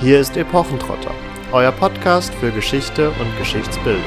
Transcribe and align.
Hier 0.00 0.18
ist 0.18 0.36
Epochentrotter, 0.36 1.14
euer 1.52 1.70
Podcast 1.70 2.34
für 2.34 2.50
Geschichte 2.50 3.10
und 3.10 3.38
Geschichtsbildung. 3.38 4.02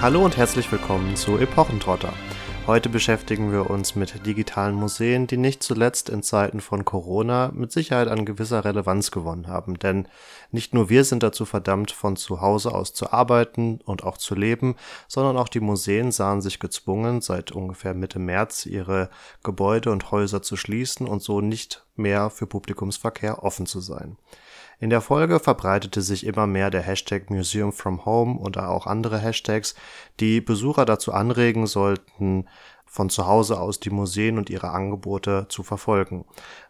Hallo 0.00 0.24
und 0.24 0.36
herzlich 0.36 0.72
willkommen 0.72 1.14
zu 1.16 1.36
Epochentrotter. 1.36 2.12
Heute 2.64 2.88
beschäftigen 2.88 3.50
wir 3.50 3.70
uns 3.70 3.96
mit 3.96 4.24
digitalen 4.24 4.76
Museen, 4.76 5.26
die 5.26 5.36
nicht 5.36 5.64
zuletzt 5.64 6.08
in 6.08 6.22
Zeiten 6.22 6.60
von 6.60 6.84
Corona 6.84 7.50
mit 7.52 7.72
Sicherheit 7.72 8.06
an 8.06 8.24
gewisser 8.24 8.64
Relevanz 8.64 9.10
gewonnen 9.10 9.48
haben. 9.48 9.80
Denn 9.80 10.06
nicht 10.52 10.72
nur 10.72 10.88
wir 10.88 11.02
sind 11.02 11.24
dazu 11.24 11.44
verdammt, 11.44 11.90
von 11.90 12.14
zu 12.14 12.40
Hause 12.40 12.72
aus 12.72 12.94
zu 12.94 13.12
arbeiten 13.12 13.80
und 13.84 14.04
auch 14.04 14.16
zu 14.16 14.36
leben, 14.36 14.76
sondern 15.08 15.36
auch 15.36 15.48
die 15.48 15.58
Museen 15.58 16.12
sahen 16.12 16.40
sich 16.40 16.60
gezwungen, 16.60 17.20
seit 17.20 17.50
ungefähr 17.50 17.94
Mitte 17.94 18.20
März 18.20 18.64
ihre 18.64 19.10
Gebäude 19.42 19.90
und 19.90 20.12
Häuser 20.12 20.40
zu 20.40 20.56
schließen 20.56 21.08
und 21.08 21.20
so 21.20 21.40
nicht 21.40 21.84
mehr 21.96 22.30
für 22.30 22.46
Publikumsverkehr 22.46 23.42
offen 23.42 23.66
zu 23.66 23.80
sein. 23.80 24.16
In 24.82 24.90
der 24.90 25.00
Folge 25.00 25.38
verbreitete 25.38 26.02
sich 26.02 26.26
immer 26.26 26.48
mehr 26.48 26.68
der 26.68 26.82
Hashtag 26.82 27.30
Museum 27.30 27.72
from 27.72 28.04
Home 28.04 28.36
und 28.36 28.58
auch 28.58 28.88
andere 28.88 29.16
Hashtags, 29.16 29.76
die 30.18 30.40
Besucher 30.40 30.84
dazu 30.84 31.12
anregen 31.12 31.68
sollten, 31.68 32.48
von 32.84 33.08
zu 33.08 33.28
Hause 33.28 33.60
aus 33.60 33.78
die 33.78 33.90
Museen 33.90 34.38
und 34.38 34.50
ihre 34.50 34.70
Angebote 34.70 35.46
zu 35.48 35.62
verfolgen. 35.62 36.24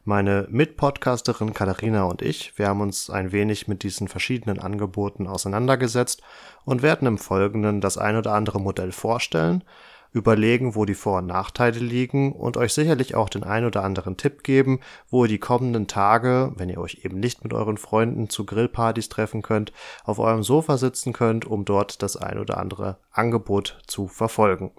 Meine 0.04 0.46
Mitpodcasterin 0.50 1.54
Katharina 1.54 2.04
und 2.04 2.20
ich, 2.20 2.58
wir 2.58 2.68
haben 2.68 2.82
uns 2.82 3.08
ein 3.08 3.32
wenig 3.32 3.66
mit 3.66 3.82
diesen 3.82 4.08
verschiedenen 4.08 4.58
Angeboten 4.58 5.26
auseinandergesetzt 5.26 6.20
und 6.66 6.82
werden 6.82 7.08
im 7.08 7.16
Folgenden 7.16 7.80
das 7.80 7.96
ein 7.96 8.16
oder 8.18 8.34
andere 8.34 8.60
Modell 8.60 8.92
vorstellen 8.92 9.64
überlegen, 10.12 10.74
wo 10.74 10.84
die 10.84 10.94
Vor- 10.94 11.18
und 11.18 11.26
Nachteile 11.26 11.78
liegen 11.78 12.32
und 12.32 12.56
euch 12.56 12.74
sicherlich 12.74 13.14
auch 13.14 13.28
den 13.28 13.44
ein 13.44 13.64
oder 13.64 13.82
anderen 13.82 14.16
Tipp 14.16 14.42
geben, 14.42 14.80
wo 15.08 15.24
ihr 15.24 15.28
die 15.28 15.38
kommenden 15.38 15.86
Tage, 15.86 16.52
wenn 16.56 16.68
ihr 16.68 16.78
euch 16.78 17.00
eben 17.04 17.18
nicht 17.18 17.42
mit 17.42 17.54
euren 17.54 17.78
Freunden 17.78 18.28
zu 18.28 18.44
Grillpartys 18.44 19.08
treffen 19.08 19.42
könnt, 19.42 19.72
auf 20.04 20.18
eurem 20.18 20.42
Sofa 20.42 20.76
sitzen 20.76 21.12
könnt, 21.12 21.46
um 21.46 21.64
dort 21.64 22.02
das 22.02 22.16
ein 22.16 22.38
oder 22.38 22.58
andere 22.58 22.98
Angebot 23.10 23.78
zu 23.86 24.06
verfolgen. 24.06 24.72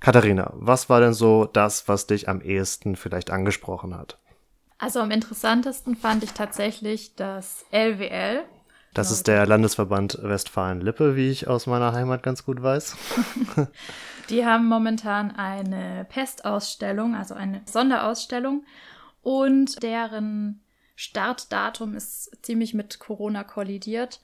Katharina, 0.00 0.52
was 0.54 0.88
war 0.88 1.00
denn 1.00 1.12
so 1.12 1.44
das, 1.44 1.86
was 1.86 2.08
dich 2.08 2.28
am 2.28 2.40
ehesten 2.40 2.96
vielleicht 2.96 3.30
angesprochen 3.30 3.96
hat? 3.96 4.18
Also 4.78 4.98
am 4.98 5.12
interessantesten 5.12 5.94
fand 5.94 6.24
ich 6.24 6.32
tatsächlich 6.32 7.14
das 7.14 7.64
LWL, 7.70 8.42
das 8.94 9.08
genau. 9.08 9.16
ist 9.16 9.26
der 9.28 9.46
Landesverband 9.46 10.18
Westfalen-Lippe, 10.22 11.16
wie 11.16 11.30
ich 11.30 11.48
aus 11.48 11.66
meiner 11.66 11.92
Heimat 11.92 12.22
ganz 12.22 12.44
gut 12.44 12.62
weiß. 12.62 12.96
Die 14.28 14.46
haben 14.46 14.66
momentan 14.66 15.30
eine 15.30 16.06
Pestausstellung, 16.08 17.14
also 17.14 17.34
eine 17.34 17.62
Sonderausstellung. 17.64 18.64
Und 19.22 19.82
deren 19.82 20.62
Startdatum 20.94 21.94
ist 21.94 22.30
ziemlich 22.42 22.74
mit 22.74 22.98
Corona 22.98 23.44
kollidiert. 23.44 24.20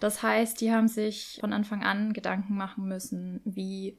Das 0.00 0.22
heißt, 0.22 0.60
die 0.60 0.72
haben 0.72 0.88
sich 0.88 1.38
von 1.40 1.52
Anfang 1.52 1.82
an 1.82 2.12
Gedanken 2.12 2.56
machen 2.56 2.86
müssen, 2.86 3.40
wie 3.44 3.98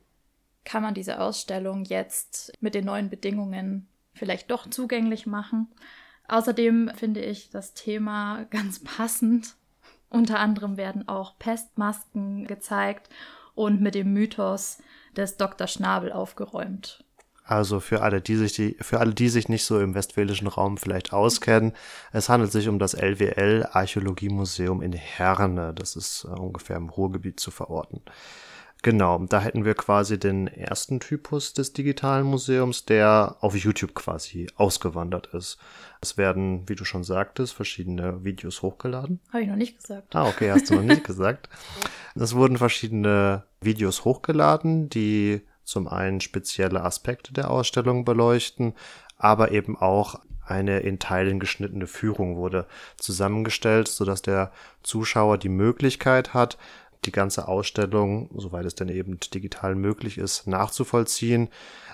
kann 0.64 0.84
man 0.84 0.94
diese 0.94 1.20
Ausstellung 1.20 1.84
jetzt 1.86 2.54
mit 2.62 2.76
den 2.76 2.86
neuen 2.86 3.10
Bedingungen 3.10 3.88
vielleicht 4.14 4.52
doch 4.52 4.70
zugänglich 4.70 5.26
machen. 5.26 5.68
Außerdem 6.28 6.92
finde 6.96 7.22
ich 7.22 7.50
das 7.50 7.74
Thema 7.74 8.46
ganz 8.50 8.84
passend, 8.84 9.56
unter 10.10 10.40
anderem 10.40 10.78
werden 10.78 11.08
auch 11.08 11.38
Pestmasken 11.38 12.48
gezeigt 12.48 13.10
und 13.56 13.82
mit 13.82 13.96
dem 13.96 14.14
Mythos 14.14 14.80
des 15.16 15.38
Dr. 15.38 15.68
Schnabel 15.68 16.12
aufgeräumt. 16.12 17.04
Also 17.50 17.80
für 17.80 18.04
alle, 18.04 18.22
die 18.22 18.36
sich 18.36 18.54
die, 18.54 18.78
für 18.80 19.00
alle, 19.00 19.16
die 19.16 19.28
sich 19.28 19.50
nicht 19.50 19.66
so 19.66 19.80
im 19.80 19.96
westfälischen 19.96 20.48
Raum 20.48 20.78
vielleicht 20.78 21.14
auskennen, 21.14 21.74
es 22.12 22.30
handelt 22.30 22.52
sich 22.52 22.68
um 22.68 22.78
das 22.78 22.94
LWL 22.94 23.68
Archäologiemuseum 23.72 24.84
in 24.84 24.94
Herne. 24.94 25.74
Das 25.74 25.96
ist 25.96 26.26
äh, 26.26 26.28
ungefähr 26.28 26.78
im 26.78 26.90
Ruhrgebiet 26.90 27.40
zu 27.40 27.50
verorten. 27.50 28.04
Genau, 28.82 29.18
da 29.28 29.42
hätten 29.42 29.66
wir 29.66 29.74
quasi 29.74 30.18
den 30.18 30.48
ersten 30.48 31.02
Typus 31.02 31.54
des 31.54 31.74
digitalen 31.74 32.26
Museums, 32.26 32.86
der 32.86 33.36
auf 33.42 33.56
YouTube 33.56 33.94
quasi 33.94 34.48
ausgewandert 34.56 35.28
ist. 35.34 35.58
Es 36.00 36.18
werden, 36.18 36.68
wie 36.70 36.76
du 36.76 36.86
schon 36.86 37.04
sagtest, 37.04 37.54
verschiedene 37.54 38.24
Videos 38.24 38.62
hochgeladen. 38.62 39.20
Habe 39.34 39.44
ich 39.44 39.50
noch 39.50 39.58
nicht 39.58 39.80
gesagt. 39.80 40.16
Ah, 40.16 40.30
okay, 40.30 40.52
hast 40.52 40.70
du 40.70 40.76
noch 40.76 40.84
nicht 40.84 41.04
gesagt. 41.04 41.50
Es 42.16 42.36
wurden 42.36 42.58
verschiedene 42.58 43.44
Videos 43.62 44.04
hochgeladen, 44.04 44.90
die 44.90 45.42
zum 45.64 45.88
einen 45.88 46.20
spezielle 46.20 46.84
Aspekte 46.84 47.32
der 47.32 47.50
Ausstellung 47.52 48.04
beleuchten, 48.04 48.74
aber 49.16 49.52
eben 49.52 49.78
auch 49.78 50.20
eine 50.46 50.80
in 50.80 51.00
Teilen 51.00 51.40
geschnittene 51.40 51.88
Führung 51.88 52.36
wurde 52.36 52.66
zusammengestellt, 52.98 53.88
sodass 53.88 54.22
der 54.22 54.52
Zuschauer 54.82 55.38
die 55.38 55.50
Möglichkeit 55.50 56.34
hat, 56.34 56.58
die 57.06 57.12
ganze 57.12 57.48
Ausstellung, 57.48 58.30
soweit 58.36 58.66
es 58.66 58.76
denn 58.76 58.90
eben 58.90 59.20
digital 59.34 59.76
möglich 59.76 60.18
ist, 60.18 60.48
nachzuvollziehen. 60.48 61.50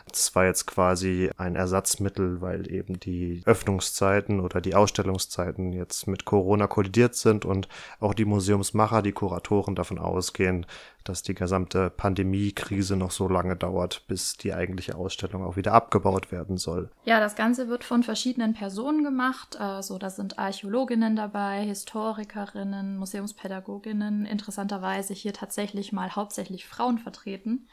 Das 0.08 0.34
war 0.36 0.46
jetzt 0.46 0.68
quasi 0.68 1.30
ein 1.38 1.56
Ersatzmittel, 1.56 2.42
weil 2.42 2.72
eben 2.72 3.00
die 3.00 3.42
Öffnungszeiten 3.46 4.40
oder 4.40 4.62
die 4.62 4.76
Ausstellungszeiten 4.76 5.74
jetzt 5.74 6.08
mit 6.08 6.26
Corona 6.26 6.68
kollidiert 6.68 7.16
sind 7.16 7.44
und 7.44 7.68
auch 8.00 8.14
die 8.14 8.26
Museumsmacher, 8.26 9.02
die 9.02 9.12
Kuratoren 9.12 9.76
davon 9.76 10.00
ausgehen, 10.00 10.66
dass 11.04 11.22
die 11.22 11.36
gesamte 11.36 11.90
Pandemiekrise 11.90 12.96
noch 12.96 13.12
so 13.12 13.28
lange 13.28 13.56
dauert, 13.56 14.08
bis 14.08 14.38
die 14.38 14.54
eigentliche 14.54 14.96
Ausstellung 14.96 15.44
auch 15.44 15.56
wieder 15.56 15.74
abgebaut 15.74 16.32
werden 16.32 16.58
soll. 16.58 16.90
Ja, 17.04 17.20
das 17.20 17.36
Ganze 17.36 17.68
wird 17.68 17.84
von 17.84 18.04
verschiedenen 18.04 18.54
Personen 18.54 19.04
gemacht. 19.04 19.60
Also 19.60 19.98
da 19.98 20.10
sind 20.10 20.40
Archäologinnen 20.40 21.16
dabei, 21.16 21.64
Historikerinnen, 21.64 22.98
Museumspädagoginnen, 22.98 24.26
interessanterweise 24.26 25.14
hier 25.14 25.34
tatsächlich 25.34 25.92
mal 25.92 26.16
hauptsächlich 26.16 26.66
Frauen 26.66 26.98
vertreten. 26.98 27.68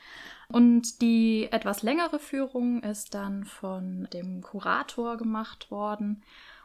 Und 0.52 1.00
die 1.00 1.48
etwas 1.50 1.82
längere 1.82 2.18
Führung 2.18 2.82
ist 2.82 3.14
dann 3.14 3.44
von 3.44 4.08
dem 4.12 4.42
Kurator 4.42 5.16
gemacht 5.16 5.70
worden 5.70 6.22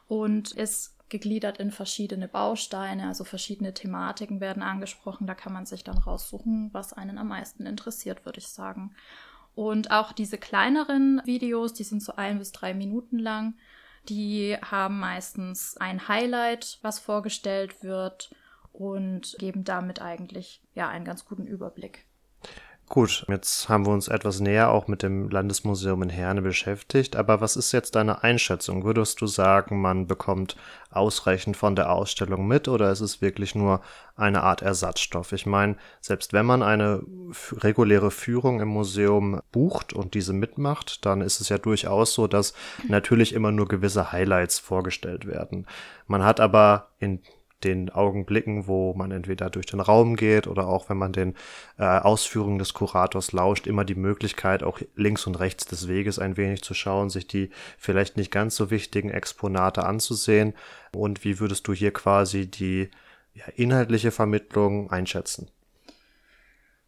und 0.07 0.51
ist 0.51 0.95
gegliedert 1.09 1.57
in 1.57 1.71
verschiedene 1.71 2.27
Bausteine, 2.27 3.07
also 3.07 3.23
verschiedene 3.23 3.73
Thematiken 3.73 4.41
werden 4.41 4.61
angesprochen. 4.61 5.25
Da 5.25 5.35
kann 5.35 5.53
man 5.53 5.65
sich 5.65 5.83
dann 5.83 5.97
raussuchen, 5.97 6.69
was 6.73 6.93
einen 6.93 7.17
am 7.17 7.29
meisten 7.29 7.65
interessiert, 7.65 8.25
würde 8.25 8.39
ich 8.39 8.49
sagen. 8.49 8.93
Und 9.55 9.89
auch 9.89 10.11
diese 10.11 10.37
kleineren 10.37 11.21
Videos, 11.25 11.73
die 11.73 11.83
sind 11.83 12.03
so 12.03 12.15
ein 12.15 12.39
bis 12.39 12.51
drei 12.51 12.73
Minuten 12.73 13.17
lang, 13.17 13.55
die 14.09 14.55
haben 14.61 14.99
meistens 14.99 15.77
ein 15.77 16.07
Highlight, 16.07 16.79
was 16.81 16.99
vorgestellt 16.99 17.83
wird 17.83 18.29
und 18.71 19.35
geben 19.39 19.63
damit 19.63 20.01
eigentlich 20.01 20.61
ja 20.75 20.87
einen 20.87 21.05
ganz 21.05 21.25
guten 21.25 21.47
Überblick. 21.47 22.05
Gut, 22.89 23.25
jetzt 23.27 23.67
haben 23.67 23.85
wir 23.85 23.91
uns 23.91 24.07
etwas 24.07 24.39
näher 24.39 24.71
auch 24.71 24.87
mit 24.87 25.03
dem 25.03 25.29
Landesmuseum 25.29 26.03
in 26.03 26.09
Herne 26.09 26.41
beschäftigt, 26.41 27.17
aber 27.17 27.41
was 27.41 27.57
ist 27.57 27.73
jetzt 27.73 27.95
deine 27.95 28.23
Einschätzung? 28.23 28.85
Würdest 28.85 29.19
du 29.19 29.27
sagen, 29.27 29.81
man 29.81 30.07
bekommt 30.07 30.55
ausreichend 30.89 31.57
von 31.57 31.75
der 31.75 31.91
Ausstellung 31.91 32.47
mit 32.47 32.69
oder 32.69 32.89
ist 32.89 33.01
es 33.01 33.21
wirklich 33.21 33.55
nur 33.55 33.81
eine 34.15 34.41
Art 34.41 34.61
Ersatzstoff? 34.61 35.33
Ich 35.33 35.45
meine, 35.45 35.75
selbst 35.99 36.31
wenn 36.31 36.45
man 36.45 36.63
eine 36.63 37.03
reguläre 37.57 38.09
Führung 38.09 38.61
im 38.61 38.69
Museum 38.69 39.41
bucht 39.51 39.91
und 39.91 40.13
diese 40.13 40.31
mitmacht, 40.31 41.05
dann 41.05 41.19
ist 41.19 41.41
es 41.41 41.49
ja 41.49 41.57
durchaus 41.57 42.13
so, 42.13 42.25
dass 42.25 42.53
natürlich 42.87 43.33
immer 43.33 43.51
nur 43.51 43.67
gewisse 43.67 44.13
Highlights 44.13 44.59
vorgestellt 44.59 45.27
werden. 45.27 45.67
Man 46.07 46.23
hat 46.23 46.39
aber 46.39 46.87
in 46.99 47.19
den 47.63 47.89
Augenblicken, 47.89 48.67
wo 48.67 48.93
man 48.93 49.11
entweder 49.11 49.49
durch 49.49 49.65
den 49.65 49.79
Raum 49.79 50.15
geht 50.15 50.47
oder 50.47 50.67
auch 50.67 50.89
wenn 50.89 50.97
man 50.97 51.11
den 51.11 51.33
äh, 51.77 51.83
Ausführungen 51.83 52.59
des 52.59 52.73
Kurators 52.73 53.31
lauscht, 53.31 53.65
immer 53.65 53.83
die 53.83 53.95
Möglichkeit, 53.95 54.63
auch 54.63 54.79
links 54.95 55.25
und 55.25 55.35
rechts 55.35 55.65
des 55.65 55.87
Weges 55.87 56.19
ein 56.19 56.37
wenig 56.37 56.61
zu 56.61 56.73
schauen, 56.73 57.09
sich 57.09 57.27
die 57.27 57.49
vielleicht 57.77 58.15
nicht 58.15 58.31
ganz 58.31 58.55
so 58.55 58.69
wichtigen 58.69 59.09
Exponate 59.09 59.85
anzusehen. 59.85 60.53
Und 60.93 61.23
wie 61.23 61.39
würdest 61.39 61.67
du 61.67 61.73
hier 61.73 61.91
quasi 61.91 62.49
die 62.49 62.89
ja, 63.33 63.45
inhaltliche 63.55 64.11
Vermittlung 64.11 64.91
einschätzen? 64.91 65.49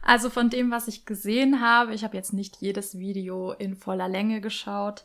Also 0.01 0.29
von 0.29 0.49
dem, 0.49 0.71
was 0.71 0.87
ich 0.87 1.05
gesehen 1.05 1.61
habe, 1.61 1.93
ich 1.93 2.03
habe 2.03 2.15
jetzt 2.15 2.31
nicht 2.33 2.57
jedes 2.61 2.97
Video 2.97 3.51
in 3.51 3.75
voller 3.75 4.07
Länge 4.07 4.39
geschaut, 4.39 5.03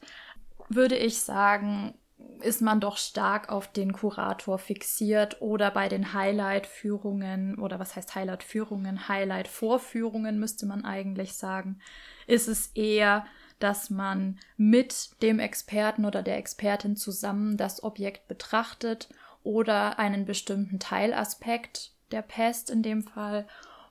würde 0.69 0.97
ich 0.97 1.19
sagen, 1.19 1.94
ist 2.41 2.61
man 2.61 2.81
doch 2.81 2.97
stark 2.97 3.49
auf 3.49 3.69
den 3.69 3.93
Kurator 3.93 4.59
fixiert 4.59 5.41
oder 5.41 5.71
bei 5.71 5.88
den 5.88 6.12
Highlight-Führungen 6.12 7.59
oder 7.59 7.79
was 7.79 7.97
heißt 7.97 8.15
Highlight-Führungen, 8.15 9.09
Highlight-Vorführungen 9.09 10.38
müsste 10.38 10.67
man 10.67 10.85
eigentlich 10.85 11.35
sagen, 11.35 11.81
ist 12.26 12.49
es 12.49 12.69
eher, 12.69 13.25
dass 13.59 13.91
man 13.91 14.38
mit 14.56 15.23
dem 15.23 15.38
Experten 15.38 16.05
oder 16.05 16.23
der 16.23 16.38
Expertin 16.38 16.97
zusammen 16.97 17.56
das 17.56 17.82
Objekt 17.82 18.29
betrachtet 18.29 19.09
oder 19.43 19.99
einen 19.99 20.25
bestimmten 20.25 20.79
Teilaspekt 20.79 21.93
der 22.11 22.23
Pest 22.23 22.71
in 22.71 22.82
dem 22.82 23.03
Fall 23.03 23.47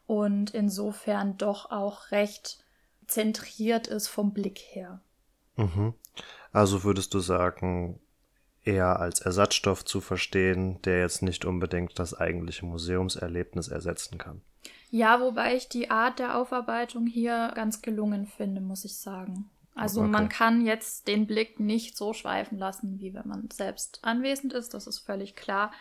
und 0.06 0.51
insofern 0.51 1.38
doch 1.38 1.71
auch 1.71 2.12
recht 2.12 2.63
zentriert 3.07 3.88
ist 3.88 4.07
vom 4.07 4.33
Blick 4.33 4.59
her. 4.59 5.01
Mhm. 5.56 5.94
Also 6.51 6.83
würdest 6.83 7.13
du 7.13 7.19
sagen, 7.19 8.00
eher 8.63 9.00
als 9.00 9.21
Ersatzstoff 9.21 9.86
zu 9.86 10.01
verstehen, 10.01 10.81
der 10.83 11.00
jetzt 11.00 11.21
nicht 11.21 11.45
unbedingt 11.45 11.98
das 12.00 12.13
eigentliche 12.13 12.65
Museumserlebnis 12.65 13.68
ersetzen 13.68 14.18
kann. 14.18 14.42
Ja, 14.89 15.19
wobei 15.19 15.56
ich 15.56 15.69
die 15.69 15.89
Art 15.89 16.19
der 16.19 16.38
Aufarbeitung 16.38 17.07
hier 17.07 17.51
ganz 17.56 17.81
gelungen 17.81 18.27
finde, 18.27 18.62
muss 18.62 18.86
ich 18.86 18.95
sagen. 18.98 19.50
Also 19.75 20.01
okay. 20.01 20.10
man 20.10 20.30
kann 20.30 20.65
jetzt 20.65 21.07
den 21.07 21.25
Blick 21.25 21.60
nicht 21.60 21.98
so 21.98 22.13
schweifen 22.13 22.57
lassen, 22.60 23.00
wie 23.00 23.13
wenn 23.13 23.27
man 23.27 23.50
selbst 23.51 24.00
anwesend 24.04 24.54
ist, 24.54 24.74
das 24.74 24.86
ist 24.86 25.00
völlig 25.00 25.36
klar. 25.36 25.71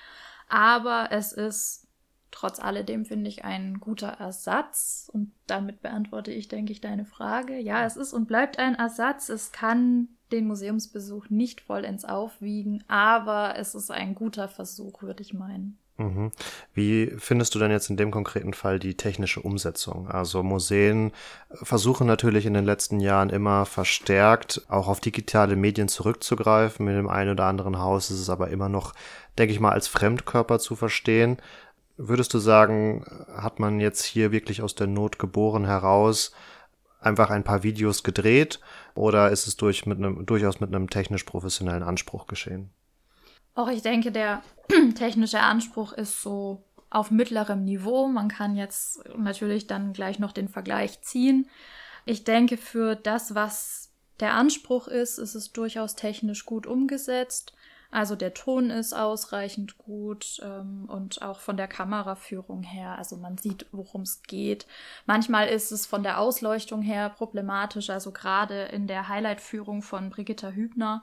Aber 0.48 1.08
es 1.10 1.32
ist 1.32 1.86
trotz 2.30 2.58
alledem, 2.58 3.04
finde 3.04 3.28
ich, 3.28 3.44
ein 3.44 3.78
guter 3.78 4.08
Ersatz. 4.08 5.10
Und 5.12 5.32
damit 5.46 5.82
beantworte 5.82 6.32
ich, 6.32 6.48
denke 6.48 6.72
ich, 6.72 6.80
deine 6.80 7.04
Frage. 7.04 7.58
Ja, 7.58 7.84
es 7.84 7.96
ist 7.96 8.12
und 8.12 8.26
bleibt 8.26 8.58
ein 8.58 8.74
Ersatz. 8.74 9.28
Es 9.28 9.52
kann 9.52 10.08
den 10.32 10.46
Museumsbesuch 10.46 11.30
nicht 11.30 11.60
vollends 11.60 12.04
aufwiegen, 12.04 12.82
aber 12.88 13.54
es 13.58 13.74
ist 13.74 13.90
ein 13.90 14.14
guter 14.14 14.48
Versuch, 14.48 15.02
würde 15.02 15.22
ich 15.22 15.34
meinen. 15.34 15.78
Mhm. 15.98 16.32
Wie 16.74 17.12
findest 17.18 17.54
du 17.54 17.58
denn 17.58 17.70
jetzt 17.70 17.90
in 17.90 17.96
dem 17.96 18.10
konkreten 18.10 18.54
Fall 18.54 18.78
die 18.78 18.96
technische 18.96 19.40
Umsetzung? 19.40 20.08
Also 20.08 20.42
Museen 20.42 21.12
versuchen 21.50 22.06
natürlich 22.06 22.46
in 22.46 22.54
den 22.54 22.64
letzten 22.64 22.98
Jahren 22.98 23.30
immer 23.30 23.66
verstärkt 23.66 24.62
auch 24.68 24.88
auf 24.88 25.00
digitale 25.00 25.54
Medien 25.54 25.88
zurückzugreifen. 25.88 26.86
Mit 26.86 26.96
dem 26.96 27.08
einen 27.08 27.32
oder 27.32 27.44
anderen 27.44 27.78
Haus 27.78 28.10
ist 28.10 28.20
es 28.20 28.30
aber 28.30 28.48
immer 28.48 28.68
noch, 28.68 28.94
denke 29.38 29.52
ich 29.52 29.60
mal, 29.60 29.72
als 29.72 29.86
Fremdkörper 29.86 30.58
zu 30.58 30.76
verstehen. 30.76 31.36
Würdest 31.98 32.32
du 32.32 32.38
sagen, 32.38 33.04
hat 33.36 33.60
man 33.60 33.78
jetzt 33.78 34.02
hier 34.02 34.32
wirklich 34.32 34.62
aus 34.62 34.74
der 34.74 34.86
Not 34.86 35.18
geboren 35.18 35.66
heraus 35.66 36.32
einfach 37.02 37.30
ein 37.30 37.44
paar 37.44 37.62
Videos 37.62 38.02
gedreht 38.02 38.60
oder 38.94 39.30
ist 39.30 39.46
es 39.46 39.56
durch 39.56 39.86
mit 39.86 39.98
einem, 39.98 40.26
durchaus 40.26 40.60
mit 40.60 40.74
einem 40.74 40.88
technisch 40.88 41.24
professionellen 41.24 41.82
Anspruch 41.82 42.26
geschehen? 42.26 42.70
Auch 43.54 43.68
ich 43.68 43.82
denke, 43.82 44.12
der 44.12 44.42
technische 44.94 45.40
Anspruch 45.40 45.92
ist 45.92 46.22
so 46.22 46.64
auf 46.90 47.10
mittlerem 47.10 47.64
Niveau. 47.64 48.08
Man 48.08 48.28
kann 48.28 48.56
jetzt 48.56 49.02
natürlich 49.16 49.66
dann 49.66 49.92
gleich 49.92 50.18
noch 50.18 50.32
den 50.32 50.48
Vergleich 50.48 51.00
ziehen. 51.02 51.48
Ich 52.04 52.24
denke, 52.24 52.56
für 52.56 52.96
das, 52.96 53.34
was 53.34 53.92
der 54.20 54.34
Anspruch 54.34 54.88
ist, 54.88 55.18
ist 55.18 55.34
es 55.34 55.52
durchaus 55.52 55.96
technisch 55.96 56.44
gut 56.44 56.66
umgesetzt. 56.66 57.54
Also 57.92 58.16
der 58.16 58.32
Ton 58.32 58.70
ist 58.70 58.94
ausreichend 58.94 59.76
gut 59.76 60.40
ähm, 60.42 60.86
und 60.88 61.20
auch 61.20 61.40
von 61.40 61.58
der 61.58 61.68
Kameraführung 61.68 62.62
her, 62.62 62.96
also 62.96 63.18
man 63.18 63.36
sieht, 63.36 63.66
worum 63.70 64.00
es 64.00 64.22
geht. 64.22 64.66
Manchmal 65.04 65.48
ist 65.48 65.72
es 65.72 65.84
von 65.84 66.02
der 66.02 66.18
Ausleuchtung 66.18 66.80
her 66.80 67.10
problematisch, 67.10 67.90
also 67.90 68.10
gerade 68.10 68.62
in 68.62 68.86
der 68.86 69.08
Highlight-Führung 69.08 69.82
von 69.82 70.08
Brigitta 70.08 70.48
Hübner, 70.48 71.02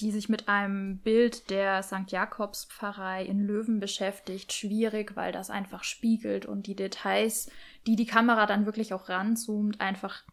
die 0.00 0.10
sich 0.10 0.28
mit 0.28 0.48
einem 0.48 0.98
Bild 0.98 1.50
der 1.50 1.84
St. 1.84 2.08
Jakobs-Pfarrei 2.10 3.24
in 3.24 3.46
Löwen 3.46 3.78
beschäftigt, 3.78 4.52
schwierig, 4.52 5.14
weil 5.14 5.30
das 5.30 5.50
einfach 5.50 5.84
spiegelt 5.84 6.46
und 6.46 6.66
die 6.66 6.74
Details, 6.74 7.48
die 7.86 7.94
die 7.94 8.06
Kamera 8.06 8.46
dann 8.46 8.66
wirklich 8.66 8.92
auch 8.92 9.08
ranzoomt, 9.08 9.80
einfach 9.80 10.24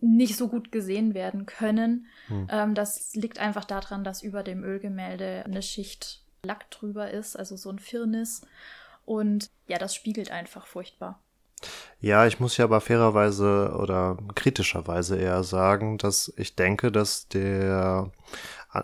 nicht 0.00 0.36
so 0.36 0.48
gut 0.48 0.70
gesehen 0.70 1.14
werden 1.14 1.46
können. 1.46 2.06
Hm. 2.28 2.48
Ähm, 2.50 2.74
das 2.74 3.14
liegt 3.14 3.38
einfach 3.38 3.64
daran, 3.64 4.04
dass 4.04 4.22
über 4.22 4.42
dem 4.42 4.62
Ölgemälde 4.62 5.44
eine 5.44 5.62
Schicht 5.62 6.22
Lack 6.42 6.70
drüber 6.70 7.10
ist, 7.10 7.36
also 7.36 7.56
so 7.56 7.70
ein 7.70 7.80
Firnis. 7.80 8.42
Und 9.04 9.50
ja, 9.66 9.78
das 9.78 9.94
spiegelt 9.94 10.30
einfach 10.30 10.66
furchtbar. 10.66 11.20
Ja, 12.00 12.26
ich 12.26 12.38
muss 12.38 12.56
ja 12.56 12.64
aber 12.64 12.80
fairerweise 12.80 13.74
oder 13.76 14.16
kritischerweise 14.36 15.16
eher 15.16 15.42
sagen, 15.42 15.98
dass 15.98 16.32
ich 16.36 16.54
denke, 16.54 16.92
dass 16.92 17.26
der 17.26 18.12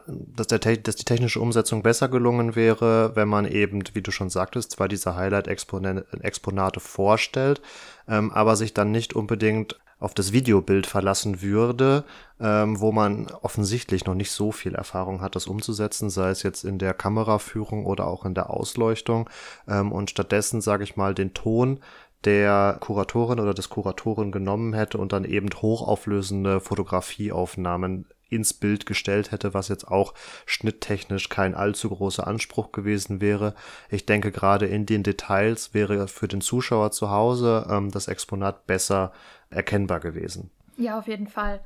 dass, 0.06 0.46
der, 0.46 0.58
dass 0.58 0.96
die 0.96 1.04
technische 1.04 1.40
Umsetzung 1.40 1.82
besser 1.82 2.08
gelungen 2.08 2.56
wäre, 2.56 3.14
wenn 3.16 3.28
man 3.28 3.44
eben, 3.44 3.82
wie 3.92 4.00
du 4.00 4.10
schon 4.10 4.30
sagtest, 4.30 4.72
zwar 4.72 4.88
diese 4.88 5.14
Highlight-Exponate 5.14 6.80
vorstellt, 6.80 7.60
ähm, 8.08 8.32
aber 8.32 8.56
sich 8.56 8.72
dann 8.72 8.90
nicht 8.90 9.14
unbedingt 9.14 9.78
auf 9.98 10.14
das 10.14 10.32
Videobild 10.32 10.86
verlassen 10.86 11.42
würde, 11.42 12.04
ähm, 12.40 12.80
wo 12.80 12.92
man 12.92 13.28
offensichtlich 13.42 14.04
noch 14.04 14.14
nicht 14.14 14.30
so 14.30 14.52
viel 14.52 14.74
Erfahrung 14.74 15.20
hat, 15.20 15.36
das 15.36 15.46
umzusetzen, 15.46 16.10
sei 16.10 16.30
es 16.30 16.42
jetzt 16.42 16.64
in 16.64 16.78
der 16.78 16.94
Kameraführung 16.94 17.86
oder 17.86 18.06
auch 18.06 18.24
in 18.24 18.34
der 18.34 18.50
Ausleuchtung. 18.50 19.30
Ähm, 19.68 19.92
und 19.92 20.10
stattdessen, 20.10 20.60
sage 20.60 20.84
ich 20.84 20.96
mal, 20.96 21.14
den 21.14 21.34
Ton 21.34 21.80
der 22.24 22.78
Kuratorin 22.80 23.40
oder 23.40 23.54
des 23.54 23.68
Kuratoren 23.68 24.32
genommen 24.32 24.72
hätte 24.72 24.98
und 24.98 25.12
dann 25.12 25.24
eben 25.24 25.48
hochauflösende 25.50 26.60
Fotografieaufnahmen 26.60 28.06
ins 28.28 28.54
Bild 28.54 28.86
gestellt 28.86 29.32
hätte, 29.32 29.54
was 29.54 29.68
jetzt 29.68 29.88
auch 29.88 30.14
schnitttechnisch 30.46 31.28
kein 31.28 31.54
allzu 31.54 31.90
großer 31.90 32.26
Anspruch 32.26 32.72
gewesen 32.72 33.20
wäre. 33.20 33.54
Ich 33.90 34.06
denke, 34.06 34.32
gerade 34.32 34.66
in 34.66 34.86
den 34.86 35.02
Details 35.02 35.74
wäre 35.74 36.08
für 36.08 36.28
den 36.28 36.40
Zuschauer 36.40 36.90
zu 36.90 37.10
Hause 37.10 37.66
ähm, 37.70 37.90
das 37.90 38.08
Exponat 38.08 38.66
besser 38.66 39.12
erkennbar 39.50 40.00
gewesen. 40.00 40.50
Ja, 40.76 40.98
auf 40.98 41.06
jeden 41.06 41.28
Fall. 41.28 41.60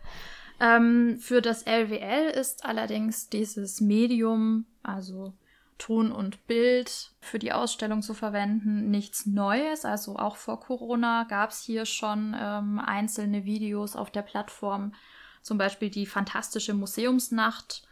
Ähm, 0.61 1.19
für 1.21 1.41
das 1.41 1.63
LWL 1.63 2.31
ist 2.31 2.65
allerdings 2.65 3.29
dieses 3.29 3.81
Medium, 3.81 4.67
also 4.83 5.33
Ton 5.79 6.11
und 6.11 6.47
Bild 6.49 7.13
für 7.21 7.39
die 7.39 7.53
Ausstellung 7.53 8.03
zu 8.03 8.13
verwenden, 8.13 8.91
nichts 8.91 9.27
Neues. 9.27 9.85
Also 9.85 10.17
auch 10.17 10.37
vor 10.37 10.61
Corona 10.61 11.25
gab 11.29 11.51
es 11.51 11.63
hier 11.63 11.87
schon 11.87 12.37
ähm, 12.39 12.81
einzelne 12.81 13.45
Videos 13.45 13.95
auf 13.95 14.11
der 14.11 14.23
Plattform 14.23 14.93
zum 15.43 15.59
Beispiel 15.59 15.91
die 15.91 16.07
fantastische 16.07 16.75
Museumsnacht 16.75 17.83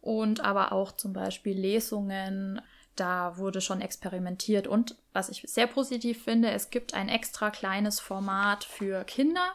und 0.00 0.40
aber 0.40 0.72
auch 0.72 0.92
zum 0.92 1.12
Beispiel 1.12 1.58
Lesungen. 1.58 2.60
Da 2.94 3.36
wurde 3.36 3.60
schon 3.60 3.82
experimentiert 3.82 4.66
und 4.66 4.96
was 5.12 5.28
ich 5.28 5.42
sehr 5.46 5.66
positiv 5.66 6.24
finde, 6.24 6.50
es 6.50 6.70
gibt 6.70 6.94
ein 6.94 7.08
extra 7.10 7.50
kleines 7.50 8.00
Format 8.00 8.64
für 8.64 9.04
Kinder. 9.04 9.52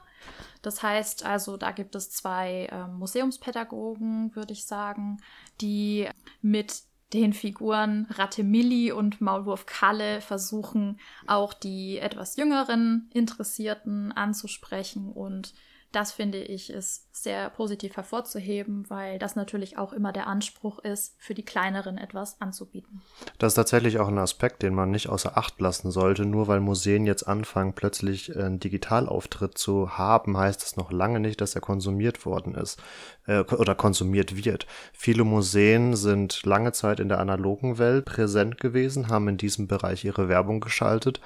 Das 0.61 0.83
heißt 0.83 1.25
also, 1.25 1.57
da 1.57 1.71
gibt 1.71 1.95
es 1.95 2.11
zwei 2.11 2.67
äh, 2.71 2.87
Museumspädagogen, 2.87 4.35
würde 4.35 4.53
ich 4.53 4.65
sagen, 4.65 5.17
die 5.59 6.07
mit 6.41 6.83
den 7.13 7.33
Figuren 7.33 8.07
Ratte 8.11 8.43
Milli 8.43 8.91
und 8.91 9.21
Maulwurf 9.21 9.65
Kalle 9.65 10.21
versuchen, 10.21 10.99
auch 11.27 11.53
die 11.53 11.97
etwas 11.97 12.37
jüngeren 12.37 13.09
Interessierten 13.13 14.11
anzusprechen 14.11 15.11
und 15.11 15.53
das 15.91 16.11
finde 16.13 16.39
ich 16.39 16.69
ist 16.69 17.07
sehr 17.13 17.49
positiv 17.49 17.97
hervorzuheben, 17.97 18.89
weil 18.89 19.19
das 19.19 19.35
natürlich 19.35 19.77
auch 19.77 19.91
immer 19.91 20.13
der 20.13 20.27
Anspruch 20.27 20.79
ist, 20.79 21.15
für 21.17 21.33
die 21.33 21.43
kleineren 21.43 21.97
etwas 21.97 22.39
anzubieten. 22.39 23.01
Das 23.37 23.51
ist 23.51 23.55
tatsächlich 23.55 23.99
auch 23.99 24.07
ein 24.07 24.17
Aspekt, 24.17 24.63
den 24.63 24.73
man 24.73 24.89
nicht 24.89 25.09
außer 25.09 25.37
Acht 25.37 25.59
lassen 25.59 25.91
sollte. 25.91 26.25
Nur 26.25 26.47
weil 26.47 26.61
Museen 26.61 27.05
jetzt 27.05 27.27
anfangen, 27.27 27.73
plötzlich 27.73 28.35
einen 28.35 28.59
Digitalauftritt 28.59 29.57
zu 29.57 29.97
haben, 29.97 30.37
heißt 30.37 30.61
das 30.61 30.77
noch 30.77 30.91
lange 30.91 31.19
nicht, 31.19 31.41
dass 31.41 31.55
er 31.55 31.61
konsumiert 31.61 32.25
worden 32.25 32.55
ist 32.55 32.81
äh, 33.27 33.41
oder 33.41 33.75
konsumiert 33.75 34.43
wird. 34.43 34.65
Viele 34.93 35.25
Museen 35.25 35.95
sind 35.95 36.45
lange 36.45 36.71
Zeit 36.71 37.01
in 37.01 37.09
der 37.09 37.19
analogen 37.19 37.77
Welt 37.77 38.05
präsent 38.05 38.59
gewesen, 38.59 39.09
haben 39.09 39.27
in 39.27 39.37
diesem 39.37 39.67
Bereich 39.67 40.05
ihre 40.05 40.29
Werbung 40.29 40.61
geschaltet 40.61 41.19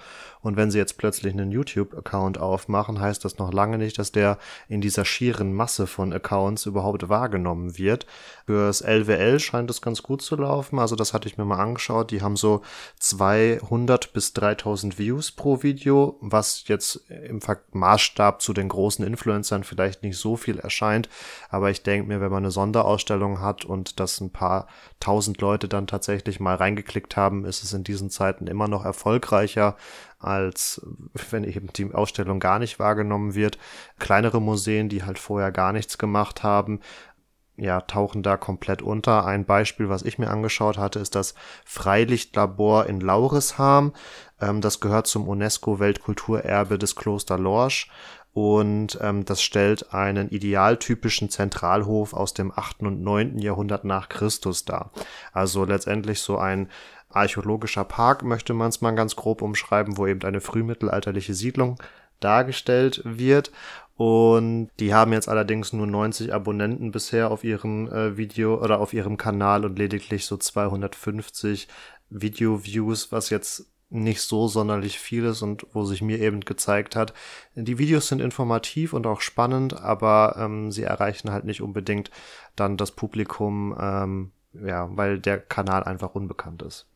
und 0.45 0.57
wenn 0.57 0.69
sie 0.69 0.77
jetzt 0.77 0.99
plötzlich 0.99 1.33
einen 1.33 1.51
YouTube-Account 1.51 2.37
aufmachen, 2.37 2.99
heißt 2.99 3.25
das 3.25 3.39
noch 3.39 3.51
lange 3.51 3.79
nicht, 3.79 3.97
dass 3.97 4.11
der 4.11 4.37
in 4.67 4.81
dieser 4.81 5.05
schieren 5.05 5.53
Masse 5.53 5.87
von 5.87 6.13
Accounts 6.13 6.65
überhaupt 6.65 7.09
wahrgenommen 7.09 7.77
wird. 7.77 8.05
Fürs 8.45 8.81
LWL 8.81 9.39
scheint 9.39 9.71
es 9.71 9.81
ganz 9.81 10.03
gut 10.03 10.21
zu 10.21 10.35
laufen. 10.35 10.77
Also 10.77 10.95
das 10.95 11.13
hatte 11.13 11.27
ich 11.27 11.37
mir 11.37 11.45
mal 11.45 11.59
angeschaut. 11.59 12.11
Die 12.11 12.21
haben 12.21 12.35
so 12.35 12.61
200 12.99 14.13
bis 14.13 14.33
3000 14.33 14.99
Views 14.99 15.31
pro 15.31 15.63
Video, 15.63 16.17
was 16.21 16.67
jetzt 16.67 17.09
im 17.09 17.39
Maßstab 17.71 18.43
zu 18.43 18.53
den 18.53 18.69
großen 18.69 19.03
Influencern 19.03 19.63
vielleicht 19.63 20.03
nicht 20.03 20.17
so 20.17 20.35
viel 20.35 20.59
erscheint. 20.59 21.09
Aber 21.49 21.71
ich 21.71 21.81
denke 21.81 22.07
mir, 22.07 22.21
wenn 22.21 22.31
man 22.31 22.43
eine 22.43 22.51
Sonderausstellung 22.51 23.41
hat 23.41 23.65
und 23.65 23.99
das 23.99 24.21
ein 24.21 24.31
paar 24.31 24.67
tausend 24.99 25.41
Leute 25.41 25.67
dann 25.67 25.87
tatsächlich 25.87 26.39
mal 26.39 26.55
reingeklickt 26.55 27.17
haben, 27.17 27.45
ist 27.45 27.63
es 27.63 27.73
in 27.73 27.83
diesen 27.83 28.11
Zeiten 28.11 28.45
immer 28.45 28.67
noch 28.67 28.85
erfolgreicher 28.85 29.75
als 30.17 30.81
wenn 31.29 31.43
eben 31.43 31.67
die 31.73 31.93
Ausstellung 31.93 32.39
gar 32.39 32.57
nicht 32.57 32.79
wahrgenommen 32.79 33.35
wird. 33.35 33.59
Kleinere 33.99 34.41
Museen, 34.41 34.89
die 34.89 35.03
halt 35.03 35.19
vorher 35.19 35.51
gar 35.51 35.71
nichts 35.71 35.99
gemacht 35.99 36.41
haben, 36.41 36.79
ja, 37.57 37.81
tauchen 37.81 38.23
da 38.23 38.37
komplett 38.37 38.81
unter. 38.81 39.25
Ein 39.25 39.45
Beispiel, 39.45 39.89
was 39.89 40.03
ich 40.03 40.17
mir 40.19 40.29
angeschaut 40.29 40.77
hatte, 40.77 40.99
ist 40.99 41.15
das 41.15 41.35
Freilichtlabor 41.63 42.87
in 42.87 42.99
Laurisharm. 42.99 43.93
Ähm, 44.41 44.61
das 44.61 44.79
gehört 44.79 45.07
zum 45.07 45.27
UNESCO-Weltkulturerbe 45.27 46.77
des 46.77 46.95
Kloster 46.95 47.37
Lorsch 47.37 47.89
und 48.33 48.99
ähm, 49.01 49.23
das 49.23 49.41
stellt 49.41 49.93
einen 49.93 50.27
idealtypischen 50.29 51.29
Zentralhof 51.29 52.13
aus 52.13 52.33
dem 52.33 52.51
8. 52.53 52.81
und 52.81 53.01
9. 53.01 53.39
Jahrhundert 53.39 53.85
nach 53.85 54.09
Christus 54.09 54.65
dar. 54.65 54.91
Also 55.31 55.63
letztendlich 55.63 56.19
so 56.19 56.37
ein 56.37 56.69
archäologischer 57.09 57.85
Park, 57.85 58.23
möchte 58.23 58.53
man 58.53 58.67
es 58.69 58.81
mal 58.81 58.91
ganz 58.91 59.15
grob 59.15 59.41
umschreiben, 59.41 59.97
wo 59.97 60.05
eben 60.05 60.21
eine 60.23 60.41
frühmittelalterliche 60.41 61.33
Siedlung 61.33 61.81
dargestellt 62.19 63.01
wird. 63.05 63.51
Und 63.95 64.69
die 64.79 64.93
haben 64.93 65.13
jetzt 65.13 65.29
allerdings 65.29 65.71
nur 65.71 65.87
90 65.87 66.33
Abonnenten 66.33 66.91
bisher 66.91 67.31
auf 67.31 67.43
ihrem 67.43 67.87
äh, 67.87 68.17
Video 68.17 68.61
oder 68.61 68.79
auf 68.79 68.93
ihrem 68.93 69.15
Kanal 69.15 69.63
und 69.63 69.79
lediglich 69.79 70.25
so 70.25 70.35
250 70.35 71.67
Video-Views, 72.09 73.11
was 73.11 73.29
jetzt 73.29 73.71
nicht 73.89 74.21
so 74.21 74.47
sonderlich 74.47 74.99
viel 74.99 75.25
ist 75.25 75.41
und 75.41 75.65
wo 75.71 75.85
sich 75.85 76.01
mir 76.01 76.19
eben 76.19 76.41
gezeigt 76.41 76.95
hat, 76.95 77.13
die 77.53 77.77
Videos 77.77 78.07
sind 78.07 78.19
informativ 78.19 78.93
und 78.93 79.07
auch 79.07 79.21
spannend, 79.21 79.79
aber 79.79 80.35
ähm, 80.37 80.71
sie 80.71 80.83
erreichen 80.83 81.31
halt 81.31 81.45
nicht 81.45 81.61
unbedingt 81.61 82.11
dann 82.55 82.77
das 82.77 82.91
Publikum, 82.91 83.75
ähm, 83.79 84.31
ja, 84.53 84.89
weil 84.97 85.19
der 85.19 85.39
Kanal 85.39 85.83
einfach 85.83 86.15
unbekannt 86.15 86.63
ist. 86.63 86.87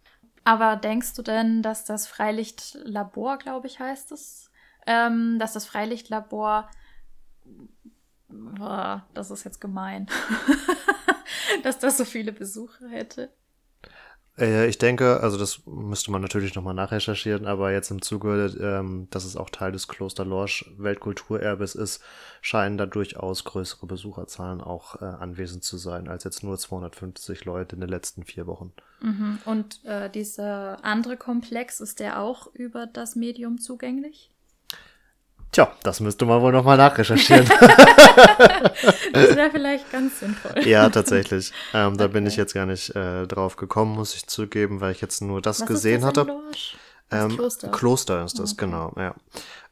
Aber 0.44 0.76
denkst 0.76 1.14
du 1.14 1.22
denn, 1.22 1.62
dass 1.62 1.86
das 1.86 2.08
Freilichtlabor, 2.08 3.38
glaube 3.38 3.68
ich, 3.68 3.80
heißt 3.80 4.12
es, 4.12 4.50
ähm, 4.88 5.38
dass 5.38 5.54
das 5.54 5.66
Freilichtlabor, 5.66 6.70
oh, 8.60 8.98
das 9.14 9.32
ist 9.32 9.44
jetzt 9.44 9.62
gemein, 9.62 10.08
dass 11.64 11.80
das 11.80 11.98
so 11.98 12.06
viele 12.06 12.32
Besucher 12.32 12.88
hätte? 12.90 13.30
Äh, 14.40 14.68
ich 14.68 14.78
denke, 14.78 15.20
also 15.22 15.38
das 15.38 15.66
müsste 15.66 16.12
man 16.12 16.22
natürlich 16.22 16.56
nochmal 16.56 16.74
nachrecherchieren, 16.74 17.46
aber 17.46 17.72
jetzt 17.72 17.92
im 17.92 18.02
Zuge, 18.02 18.46
ähm, 18.60 19.08
dass 19.12 19.26
es 19.26 19.36
auch 19.36 19.50
Teil 19.50 19.72
des 19.72 19.88
Kloster 19.88 20.26
Lorsch 20.26 20.72
Weltkulturerbes 20.78 21.76
ist, 21.76 22.02
scheinen 22.42 22.78
da 22.78 22.86
durchaus 22.86 23.44
größere 23.44 23.86
Besucherzahlen 23.86 24.62
auch 24.62 25.02
äh, 25.02 25.06
anwesend 25.06 25.64
zu 25.64 25.78
sein, 25.78 26.08
als 26.08 26.24
jetzt 26.24 26.44
nur 26.44 26.58
250 26.58 27.46
Leute 27.46 27.76
in 27.76 27.82
den 27.82 27.90
letzten 27.90 28.24
vier 28.24 28.48
Wochen. 28.48 28.72
Mhm. 29.02 29.40
Und 29.46 29.84
äh, 29.86 30.10
dieser 30.10 30.84
andere 30.84 31.18
Komplex, 31.18 31.82
ist 31.82 32.00
der 32.00 32.22
auch 32.22 32.54
über 32.54 32.88
das 32.88 33.16
Medium 33.16 33.60
zugänglich? 33.60 34.32
Tja, 35.52 35.72
das 35.82 36.00
müsste 36.00 36.26
man 36.26 36.42
wohl 36.42 36.52
nochmal 36.52 36.78
nachrecherchieren. 36.78 37.46
das 39.14 39.36
wäre 39.36 39.50
vielleicht 39.52 39.92
ganz 39.92 40.20
sinnvoll. 40.20 40.68
Ja, 40.68 40.90
tatsächlich. 40.90 41.52
Ähm, 41.74 41.98
da 41.98 42.06
okay. 42.06 42.14
bin 42.14 42.28
ich 42.28 42.36
jetzt 42.36 42.54
gar 42.54 42.68
nicht 42.68 42.96
äh, 42.96 43.26
drauf 43.26 43.56
gekommen, 43.56 43.96
muss 43.96 44.16
ich 44.16 44.28
zugeben, 44.28 44.80
weil 44.80 44.92
ich 44.92 45.02
jetzt 45.02 45.22
nur 45.22 45.42
das 45.42 45.62
Was 45.62 45.68
gesehen 45.68 46.02
das 46.02 46.10
hatte. 46.10 46.28
Ähm, 47.12 47.30
Kloster. 47.30 47.70
Kloster 47.70 48.24
ist 48.26 48.38
das, 48.38 48.54
okay. 48.54 48.66
genau, 48.66 48.94
ja. 48.96 49.16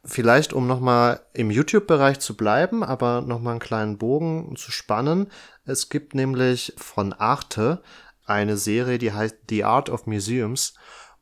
Vielleicht, 0.04 0.52
um 0.52 0.66
nochmal 0.66 1.20
im 1.34 1.50
YouTube-Bereich 1.50 2.18
zu 2.18 2.36
bleiben, 2.36 2.82
aber 2.82 3.20
nochmal 3.20 3.52
einen 3.52 3.60
kleinen 3.60 3.98
Bogen 3.98 4.56
zu 4.56 4.72
spannen. 4.72 5.30
Es 5.64 5.88
gibt 5.88 6.14
nämlich 6.14 6.72
von 6.76 7.12
Arte 7.12 7.82
eine 8.26 8.56
Serie, 8.56 8.98
die 8.98 9.12
heißt 9.12 9.36
The 9.48 9.64
Art 9.64 9.90
of 9.90 10.06
Museums. 10.06 10.74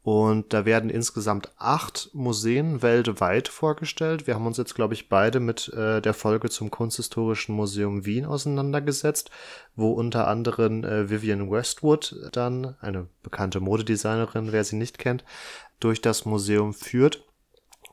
Und 0.07 0.53
da 0.53 0.65
werden 0.65 0.89
insgesamt 0.89 1.51
acht 1.59 2.11
Museen 2.13 2.81
weltweit 2.81 3.49
vorgestellt. 3.49 4.29
Wir 4.29 4.37
haben 4.37 4.47
uns 4.47 4.57
jetzt, 4.57 4.77
glaube 4.77 4.95
ich, 4.95 5.09
beide 5.09 5.41
mit 5.41 5.67
äh, 5.73 6.01
der 6.01 6.15
Folge 6.15 6.49
zum 6.49 6.71
Kunsthistorischen 6.71 7.57
Museum 7.57 8.07
Wien 8.07 8.25
auseinandergesetzt, 8.25 9.33
wo 9.75 9.91
unter 9.91 10.29
anderem 10.29 10.85
äh, 10.85 11.11
Vivian 11.11 11.51
Westwood 11.51 12.15
dann, 12.31 12.77
eine 12.81 13.09
bekannte 13.25 13.59
Modedesignerin, 13.59 14.53
wer 14.53 14.63
sie 14.63 14.77
nicht 14.77 14.99
kennt, 14.99 15.25
durch 15.81 16.01
das 16.01 16.25
Museum 16.25 16.73
führt. 16.73 17.25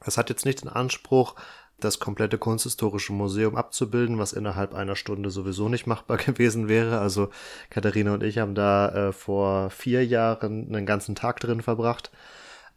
Es 0.05 0.15
hat 0.15 0.29
jetzt 0.29 0.45
nicht 0.45 0.61
den 0.61 0.69
Anspruch, 0.69 1.33
das 1.83 1.99
komplette 1.99 2.37
kunsthistorische 2.37 3.13
Museum 3.13 3.55
abzubilden, 3.55 4.17
was 4.17 4.33
innerhalb 4.33 4.73
einer 4.73 4.95
Stunde 4.95 5.29
sowieso 5.29 5.69
nicht 5.69 5.87
machbar 5.87 6.17
gewesen 6.25 6.67
wäre. 6.67 6.99
Also 6.99 7.29
Katharina 7.69 8.13
und 8.13 8.23
ich 8.23 8.37
haben 8.37 8.55
da 8.55 9.09
äh, 9.09 9.11
vor 9.13 9.69
vier 9.69 10.05
Jahren 10.05 10.67
einen 10.67 10.85
ganzen 10.85 11.15
Tag 11.15 11.39
drin 11.39 11.61
verbracht. 11.61 12.11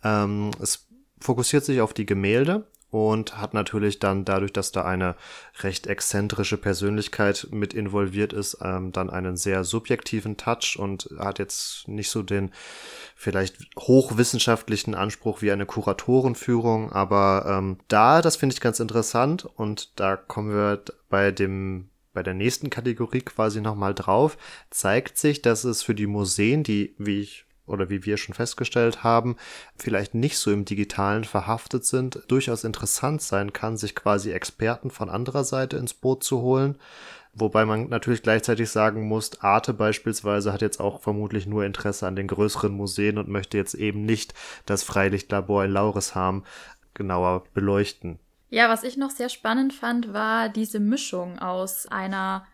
Ähm, 0.05 0.51
es 0.61 0.87
fokussiert 1.21 1.65
sich 1.65 1.81
auf 1.81 1.95
die 1.95 2.07
Gemälde 2.07 2.67
und 2.91 3.39
hat 3.39 3.55
natürlich 3.55 3.99
dann 3.99 4.25
dadurch, 4.25 4.53
dass 4.53 4.73
da 4.73 4.85
eine 4.85 5.17
recht 5.61 5.87
exzentrische 5.87 6.57
Persönlichkeit 6.57 7.49
mit 7.51 7.75
involviert 7.75 8.33
ist, 8.33 8.59
ähm, 8.63 8.93
dann 8.93 9.11
einen 9.11 9.37
sehr 9.37 9.65
subjektiven 9.65 10.37
Touch 10.37 10.77
und 10.79 11.09
hat 11.19 11.39
jetzt 11.39 11.89
nicht 11.89 12.11
so 12.11 12.23
den 12.23 12.53
vielleicht 13.15 13.57
hochwissenschaftlichen 13.79 14.95
Anspruch 14.95 15.43
wie 15.43 15.53
eine 15.53 15.67
Kuratorenführung, 15.67 16.93
aber 16.93 17.47
ähm, 17.49 17.79
da, 17.89 18.23
das 18.23 18.37
finde 18.37 18.55
ich 18.55 18.61
ganz 18.61 18.81
interessant 18.81 19.45
und 19.45 19.99
da 19.99 20.17
kommen 20.17 20.51
wir 20.51 20.83
bei 21.09 21.33
dem 21.33 21.89
bei 22.13 22.23
der 22.23 22.33
nächsten 22.35 22.71
Kategorie 22.71 23.21
quasi 23.21 23.61
nochmal 23.61 23.95
drauf, 23.95 24.39
zeigt 24.71 25.19
sich, 25.19 25.43
dass 25.43 25.65
es 25.65 25.83
für 25.83 25.95
die 25.95 26.07
Museen, 26.07 26.63
die, 26.63 26.95
wie 26.97 27.21
ich 27.21 27.46
oder 27.67 27.91
wie 27.91 28.05
wir 28.05 28.17
schon 28.17 28.35
festgestellt 28.35 29.03
haben, 29.03 29.37
vielleicht 29.77 30.15
nicht 30.15 30.39
so 30.39 30.51
im 30.53 30.65
digitalen 30.65 31.25
verhaftet 31.25 31.85
sind, 31.85 32.23
durchaus 32.29 32.65
interessant 32.65 33.23
sein 33.23 33.53
kann, 33.53 33.77
sich 33.77 33.95
quasi 33.95 34.31
Experten 34.31 34.91
von 34.91 35.11
anderer 35.11 35.45
Seite 35.45 35.77
ins 35.77 35.95
Boot 35.95 36.25
zu 36.25 36.41
holen. 36.41 36.79
Wobei 37.39 37.67
man 37.67 37.91
natürlich 37.91 38.23
gleichzeitig 38.23 38.71
sagen 38.71 39.07
muss, 39.09 39.43
Arte 39.43 39.75
beispielsweise 39.75 40.55
hat 40.55 40.63
jetzt 40.63 40.81
auch 40.81 41.03
vermutlich 41.03 41.47
nur 41.47 41.65
Interesse 41.65 42.07
an 42.07 42.17
den 42.17 42.29
größeren 42.29 42.73
Museen 42.73 43.19
und 43.19 43.29
möchte 43.29 43.59
jetzt 43.59 43.75
eben 43.75 44.07
nicht 44.07 44.33
das 44.65 44.83
Freilichtlabor 44.83 45.65
in 45.65 45.73
Lauresharm 45.73 46.45
genauer 46.95 47.45
beleuchten. 47.53 48.19
Ja, 48.49 48.71
was 48.71 48.85
ich 48.85 48.97
noch 48.97 49.11
sehr 49.11 49.29
spannend 49.29 49.75
fand, 49.75 50.15
war 50.15 50.49
diese 50.49 50.81
Mischung 50.81 51.39
aus 51.39 51.87
einer 51.87 52.47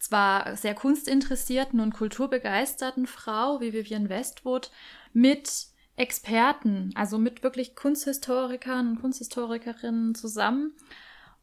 zwar 0.00 0.56
sehr 0.56 0.74
kunstinteressierten 0.74 1.78
und 1.78 1.94
kulturbegeisterten 1.94 3.06
Frau 3.06 3.60
wie 3.60 3.72
Vivian 3.72 4.08
Westwood 4.08 4.70
mit 5.12 5.66
Experten, 5.96 6.92
also 6.94 7.18
mit 7.18 7.42
wirklich 7.42 7.76
Kunsthistorikern 7.76 8.88
und 8.88 9.00
Kunsthistorikerinnen 9.00 10.14
zusammen. 10.14 10.74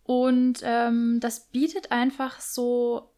Und 0.03 0.61
ähm, 0.63 1.19
das 1.21 1.47
bietet 1.49 1.91
einfach 1.91 2.39
so 2.39 3.13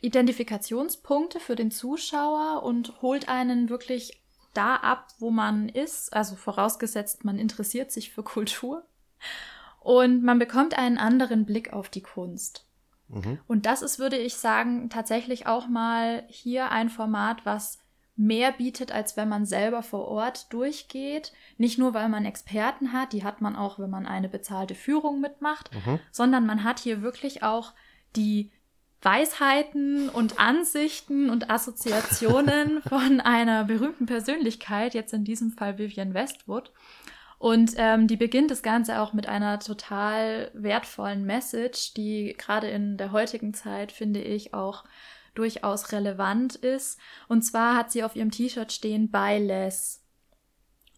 Identifikationspunkte 0.00 1.38
für 1.38 1.54
den 1.54 1.70
Zuschauer 1.70 2.62
und 2.62 3.02
holt 3.02 3.28
einen 3.28 3.68
wirklich 3.68 4.22
da 4.54 4.76
ab, 4.76 5.08
wo 5.18 5.30
man 5.30 5.68
ist. 5.68 6.12
Also 6.12 6.36
vorausgesetzt, 6.36 7.24
man 7.24 7.38
interessiert 7.38 7.92
sich 7.92 8.12
für 8.12 8.22
Kultur. 8.22 8.86
Und 9.80 10.22
man 10.22 10.38
bekommt 10.38 10.78
einen 10.78 10.98
anderen 10.98 11.44
Blick 11.44 11.72
auf 11.72 11.88
die 11.88 12.02
Kunst. 12.02 12.66
Mhm. 13.12 13.38
Und 13.46 13.66
das 13.66 13.82
ist, 13.82 13.98
würde 13.98 14.16
ich 14.16 14.36
sagen, 14.36 14.90
tatsächlich 14.90 15.46
auch 15.46 15.68
mal 15.68 16.24
hier 16.28 16.70
ein 16.70 16.88
Format, 16.88 17.44
was 17.44 17.78
mehr 18.16 18.52
bietet, 18.52 18.92
als 18.92 19.16
wenn 19.16 19.28
man 19.28 19.46
selber 19.46 19.82
vor 19.82 20.08
Ort 20.08 20.52
durchgeht. 20.52 21.32
Nicht 21.56 21.78
nur, 21.78 21.94
weil 21.94 22.08
man 22.08 22.24
Experten 22.24 22.92
hat, 22.92 23.12
die 23.12 23.24
hat 23.24 23.40
man 23.40 23.56
auch, 23.56 23.78
wenn 23.78 23.90
man 23.90 24.06
eine 24.06 24.28
bezahlte 24.28 24.74
Führung 24.74 25.20
mitmacht, 25.20 25.70
mhm. 25.74 25.98
sondern 26.10 26.46
man 26.46 26.64
hat 26.64 26.78
hier 26.78 27.02
wirklich 27.02 27.42
auch 27.42 27.72
die 28.16 28.50
Weisheiten 29.00 30.08
und 30.08 30.38
Ansichten 30.38 31.28
und 31.30 31.50
Assoziationen 31.50 32.82
von 32.88 33.20
einer 33.20 33.64
berühmten 33.64 34.06
Persönlichkeit, 34.06 34.94
jetzt 34.94 35.12
in 35.12 35.24
diesem 35.24 35.50
Fall 35.50 35.78
Vivian 35.78 36.14
Westwood. 36.14 36.70
Und 37.42 37.72
ähm, 37.76 38.06
die 38.06 38.16
beginnt 38.16 38.52
das 38.52 38.62
Ganze 38.62 39.00
auch 39.00 39.14
mit 39.14 39.26
einer 39.26 39.58
total 39.58 40.52
wertvollen 40.54 41.24
Message, 41.24 41.92
die 41.92 42.36
gerade 42.38 42.68
in 42.68 42.96
der 42.96 43.10
heutigen 43.10 43.52
Zeit, 43.52 43.90
finde 43.90 44.20
ich, 44.20 44.54
auch 44.54 44.84
durchaus 45.34 45.90
relevant 45.90 46.54
ist. 46.54 47.00
Und 47.26 47.42
zwar 47.42 47.74
hat 47.74 47.90
sie 47.90 48.04
auf 48.04 48.14
ihrem 48.14 48.30
T-Shirt 48.30 48.70
stehen 48.70 49.10
by 49.10 49.38
less. 49.40 50.04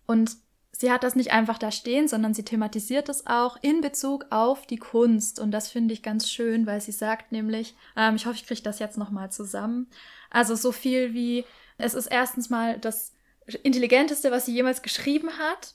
Und 0.04 0.36
sie 0.70 0.92
hat 0.92 1.02
das 1.02 1.16
nicht 1.16 1.32
einfach 1.32 1.56
da 1.56 1.70
stehen, 1.70 2.08
sondern 2.08 2.34
sie 2.34 2.44
thematisiert 2.44 3.08
es 3.08 3.26
auch 3.26 3.56
in 3.62 3.80
Bezug 3.80 4.26
auf 4.28 4.66
die 4.66 4.76
Kunst. 4.76 5.40
Und 5.40 5.50
das 5.50 5.70
finde 5.70 5.94
ich 5.94 6.02
ganz 6.02 6.28
schön, 6.28 6.66
weil 6.66 6.82
sie 6.82 6.92
sagt 6.92 7.32
nämlich, 7.32 7.74
ähm, 7.96 8.16
ich 8.16 8.26
hoffe, 8.26 8.36
ich 8.36 8.46
kriege 8.46 8.60
das 8.60 8.80
jetzt 8.80 8.98
nochmal 8.98 9.32
zusammen. 9.32 9.88
Also 10.28 10.56
so 10.56 10.72
viel 10.72 11.14
wie, 11.14 11.46
es 11.78 11.94
ist 11.94 12.08
erstens 12.08 12.50
mal 12.50 12.78
das 12.78 13.14
Intelligenteste, 13.62 14.30
was 14.30 14.44
sie 14.44 14.52
jemals 14.52 14.82
geschrieben 14.82 15.30
hat. 15.38 15.74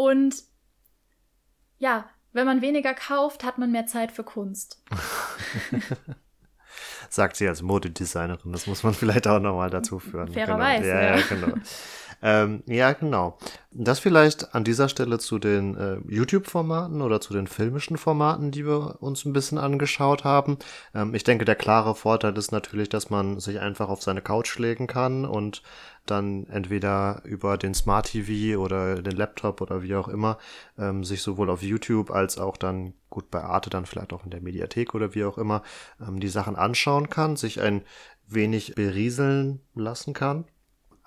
Und 0.00 0.44
ja, 1.76 2.08
wenn 2.32 2.46
man 2.46 2.62
weniger 2.62 2.94
kauft, 2.94 3.44
hat 3.44 3.58
man 3.58 3.70
mehr 3.70 3.86
Zeit 3.86 4.12
für 4.12 4.24
Kunst. 4.24 4.82
Sagt 7.10 7.36
sie 7.36 7.46
als 7.46 7.60
Modedesignerin. 7.60 8.50
Das 8.50 8.66
muss 8.66 8.82
man 8.82 8.94
vielleicht 8.94 9.26
auch 9.26 9.40
nochmal 9.40 9.68
dazu 9.68 9.98
führen. 9.98 10.32
Fairerweise. 10.32 10.84
Genau. 10.84 10.94
Ja, 10.94 11.16
ja, 11.16 11.22
genau. 11.28 11.54
Ähm, 12.22 12.62
ja, 12.66 12.92
genau. 12.92 13.38
Das 13.72 13.98
vielleicht 13.98 14.54
an 14.54 14.64
dieser 14.64 14.88
Stelle 14.88 15.18
zu 15.18 15.38
den 15.38 15.76
äh, 15.76 15.98
YouTube-Formaten 16.08 17.02
oder 17.02 17.20
zu 17.20 17.32
den 17.32 17.46
filmischen 17.46 17.96
Formaten, 17.96 18.50
die 18.50 18.66
wir 18.66 19.00
uns 19.00 19.24
ein 19.24 19.32
bisschen 19.32 19.58
angeschaut 19.58 20.24
haben. 20.24 20.58
Ähm, 20.94 21.14
ich 21.14 21.24
denke, 21.24 21.44
der 21.44 21.54
klare 21.54 21.94
Vorteil 21.94 22.36
ist 22.36 22.52
natürlich, 22.52 22.88
dass 22.88 23.10
man 23.10 23.40
sich 23.40 23.60
einfach 23.60 23.88
auf 23.88 24.02
seine 24.02 24.20
Couch 24.20 24.58
legen 24.58 24.86
kann 24.86 25.24
und 25.24 25.62
dann 26.06 26.46
entweder 26.48 27.22
über 27.24 27.56
den 27.56 27.74
Smart 27.74 28.06
TV 28.06 28.60
oder 28.60 29.00
den 29.02 29.16
Laptop 29.16 29.60
oder 29.60 29.82
wie 29.82 29.94
auch 29.94 30.08
immer 30.08 30.38
ähm, 30.78 31.04
sich 31.04 31.22
sowohl 31.22 31.48
auf 31.50 31.62
YouTube 31.62 32.10
als 32.10 32.38
auch 32.38 32.56
dann 32.56 32.94
gut 33.08 33.30
bei 33.30 33.42
Arte 33.42 33.70
dann 33.70 33.86
vielleicht 33.86 34.12
auch 34.12 34.24
in 34.24 34.30
der 34.30 34.40
Mediathek 34.40 34.94
oder 34.94 35.14
wie 35.14 35.24
auch 35.24 35.38
immer 35.38 35.62
ähm, 36.00 36.20
die 36.20 36.28
Sachen 36.28 36.56
anschauen 36.56 37.08
kann, 37.08 37.36
sich 37.36 37.60
ein 37.60 37.82
wenig 38.26 38.74
berieseln 38.74 39.60
lassen 39.74 40.12
kann. 40.12 40.44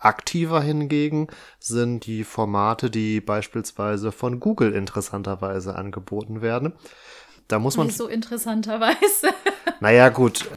Aktiver 0.03 0.62
hingegen 0.62 1.27
sind 1.60 2.05
die 2.05 2.24
Formate, 2.24 2.89
die 2.89 3.22
beispielsweise 3.22 4.12
von 4.12 4.39
Google 4.39 4.74
interessanterweise 4.74 5.75
angeboten 5.75 6.41
werden. 6.41 6.74
Da 7.48 7.60
muss 7.60 7.77
man. 7.77 7.88
Wieso 7.88 8.07
interessanterweise? 8.07 9.29
Naja, 9.79 10.10
gut. 10.10 10.50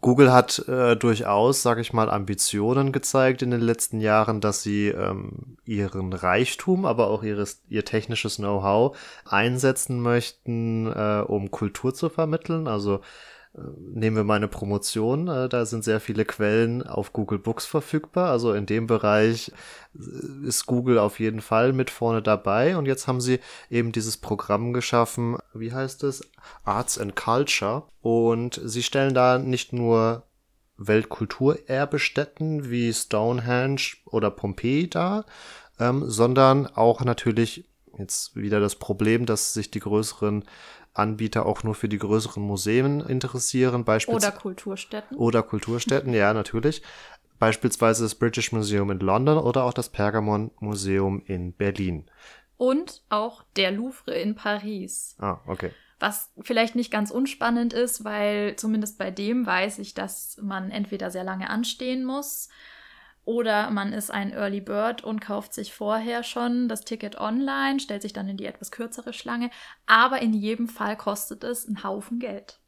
Google 0.00 0.32
hat 0.32 0.66
äh, 0.68 0.96
durchaus, 0.96 1.62
sage 1.62 1.80
ich 1.80 1.92
mal, 1.92 2.08
Ambitionen 2.08 2.92
gezeigt 2.92 3.42
in 3.42 3.50
den 3.50 3.60
letzten 3.60 4.00
Jahren, 4.00 4.40
dass 4.40 4.62
sie 4.62 4.88
ähm, 4.88 5.58
ihren 5.64 6.12
Reichtum, 6.12 6.86
aber 6.86 7.08
auch 7.08 7.22
ihres, 7.22 7.62
ihr 7.68 7.84
technisches 7.84 8.36
Know-how 8.36 8.96
einsetzen 9.26 10.00
möchten, 10.00 10.86
äh, 10.86 11.24
um 11.26 11.50
Kultur 11.50 11.94
zu 11.94 12.08
vermitteln. 12.08 12.68
Also 12.68 13.00
nehmen 13.54 14.16
wir 14.16 14.24
meine 14.24 14.48
Promotion, 14.48 15.28
äh, 15.28 15.48
da 15.48 15.66
sind 15.66 15.84
sehr 15.84 16.00
viele 16.00 16.24
Quellen 16.24 16.82
auf 16.86 17.12
Google 17.12 17.38
Books 17.38 17.66
verfügbar. 17.66 18.30
Also 18.30 18.52
in 18.52 18.66
dem 18.66 18.86
Bereich 18.86 19.52
äh, 19.94 20.46
ist 20.46 20.66
Google 20.66 20.98
auf 20.98 21.20
jeden 21.20 21.40
Fall 21.40 21.72
mit 21.72 21.90
vorne 21.90 22.22
dabei. 22.22 22.76
Und 22.76 22.86
jetzt 22.86 23.06
haben 23.06 23.20
sie 23.20 23.40
eben 23.70 23.92
dieses 23.92 24.16
Programm 24.16 24.72
geschaffen, 24.72 25.38
wie 25.54 25.72
heißt 25.72 26.04
es? 26.04 26.28
Arts 26.64 26.98
and 26.98 27.16
Culture. 27.16 27.84
Und 28.00 28.60
sie 28.64 28.82
stellen 28.82 29.14
da 29.14 29.38
nicht 29.38 29.72
nur 29.72 30.24
Weltkulturerbestätten 30.76 32.70
wie 32.70 32.92
Stonehenge 32.92 33.96
oder 34.04 34.30
Pompeji 34.30 34.88
dar, 34.88 35.26
ähm, 35.80 36.08
sondern 36.08 36.66
auch 36.66 37.02
natürlich 37.02 37.68
jetzt 37.98 38.36
wieder 38.36 38.60
das 38.60 38.76
Problem, 38.76 39.26
dass 39.26 39.54
sich 39.54 39.72
die 39.72 39.80
größeren 39.80 40.44
Anbieter 40.98 41.46
auch 41.46 41.62
nur 41.62 41.74
für 41.74 41.88
die 41.88 41.98
größeren 41.98 42.42
Museen 42.42 43.00
interessieren. 43.00 43.84
Beispielsweise 43.84 44.28
oder 44.28 44.38
Kulturstätten. 44.38 45.16
Oder 45.16 45.42
Kulturstätten, 45.42 46.12
ja, 46.12 46.34
natürlich. 46.34 46.82
Beispielsweise 47.38 48.02
das 48.02 48.14
British 48.14 48.52
Museum 48.52 48.90
in 48.90 48.98
London 48.98 49.38
oder 49.38 49.64
auch 49.64 49.72
das 49.72 49.88
Pergamon 49.88 50.50
Museum 50.60 51.22
in 51.26 51.52
Berlin. 51.52 52.04
Und 52.56 53.02
auch 53.08 53.44
der 53.56 53.70
Louvre 53.70 54.14
in 54.14 54.34
Paris. 54.34 55.16
Ah, 55.20 55.38
okay. 55.46 55.70
Was 56.00 56.32
vielleicht 56.40 56.74
nicht 56.74 56.90
ganz 56.90 57.10
unspannend 57.10 57.72
ist, 57.72 58.04
weil 58.04 58.56
zumindest 58.56 58.98
bei 58.98 59.10
dem 59.10 59.46
weiß 59.46 59.78
ich, 59.78 59.94
dass 59.94 60.38
man 60.42 60.70
entweder 60.70 61.10
sehr 61.10 61.24
lange 61.24 61.50
anstehen 61.50 62.04
muss 62.04 62.48
oder 63.28 63.70
man 63.70 63.92
ist 63.92 64.10
ein 64.10 64.32
Early 64.32 64.62
Bird 64.62 65.04
und 65.04 65.20
kauft 65.20 65.52
sich 65.52 65.74
vorher 65.74 66.22
schon 66.22 66.66
das 66.66 66.80
Ticket 66.86 67.20
online, 67.20 67.78
stellt 67.78 68.00
sich 68.00 68.14
dann 68.14 68.26
in 68.26 68.38
die 68.38 68.46
etwas 68.46 68.70
kürzere 68.70 69.12
Schlange. 69.12 69.50
Aber 69.84 70.22
in 70.22 70.32
jedem 70.32 70.66
Fall 70.66 70.96
kostet 70.96 71.44
es 71.44 71.66
einen 71.66 71.84
Haufen 71.84 72.20
Geld. 72.20 72.58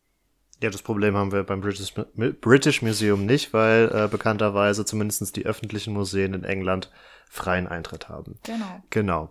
Ja, 0.62 0.68
das 0.68 0.82
Problem 0.82 1.16
haben 1.16 1.32
wir 1.32 1.44
beim 1.44 1.62
British, 1.62 1.94
British 2.42 2.82
Museum 2.82 3.24
nicht, 3.24 3.54
weil 3.54 3.90
äh, 3.90 4.08
bekannterweise 4.08 4.84
zumindest 4.84 5.34
die 5.34 5.46
öffentlichen 5.46 5.94
Museen 5.94 6.34
in 6.34 6.44
England 6.44 6.90
freien 7.30 7.66
Eintritt 7.66 8.10
haben. 8.10 8.38
Genau. 8.42 8.82
Genau. 8.90 9.30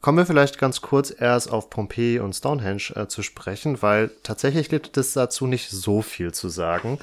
Kommen 0.00 0.16
wir 0.16 0.26
vielleicht 0.26 0.58
ganz 0.58 0.80
kurz 0.80 1.12
erst 1.16 1.50
auf 1.50 1.70
Pompeji 1.70 2.20
und 2.20 2.32
Stonehenge 2.32 2.92
äh, 2.94 3.08
zu 3.08 3.22
sprechen, 3.22 3.82
weil 3.82 4.12
tatsächlich 4.22 4.68
gibt 4.68 4.96
es 4.96 5.12
dazu 5.12 5.46
nicht 5.46 5.68
so 5.70 6.02
viel 6.02 6.32
zu 6.32 6.48
sagen. 6.48 7.00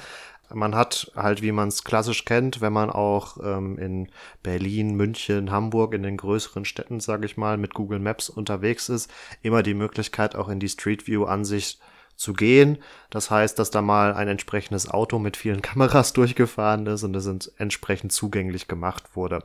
Man 0.53 0.75
hat 0.75 1.11
halt, 1.15 1.41
wie 1.41 1.51
man 1.51 1.69
es 1.69 1.83
klassisch 1.83 2.25
kennt, 2.25 2.61
wenn 2.61 2.73
man 2.73 2.89
auch 2.89 3.37
ähm, 3.43 3.77
in 3.77 4.09
Berlin, 4.43 4.95
München, 4.95 5.51
Hamburg, 5.51 5.93
in 5.93 6.03
den 6.03 6.17
größeren 6.17 6.65
Städten, 6.65 6.99
sage 6.99 7.25
ich 7.25 7.37
mal, 7.37 7.57
mit 7.57 7.73
Google 7.73 7.99
Maps 7.99 8.29
unterwegs 8.29 8.89
ist, 8.89 9.11
immer 9.41 9.63
die 9.63 9.73
Möglichkeit, 9.73 10.35
auch 10.35 10.49
in 10.49 10.59
die 10.59 10.69
Street 10.69 11.07
View-Ansicht 11.07 11.79
zu 12.15 12.33
gehen. 12.33 12.77
Das 13.09 13.29
heißt, 13.29 13.59
dass 13.59 13.71
da 13.71 13.81
mal 13.81 14.13
ein 14.13 14.27
entsprechendes 14.27 14.89
Auto 14.89 15.19
mit 15.19 15.37
vielen 15.37 15.61
Kameras 15.63 16.13
durchgefahren 16.13 16.85
ist 16.87 17.03
und 17.03 17.15
es 17.15 17.47
entsprechend 17.57 18.11
zugänglich 18.11 18.67
gemacht 18.67 19.15
wurde. 19.15 19.43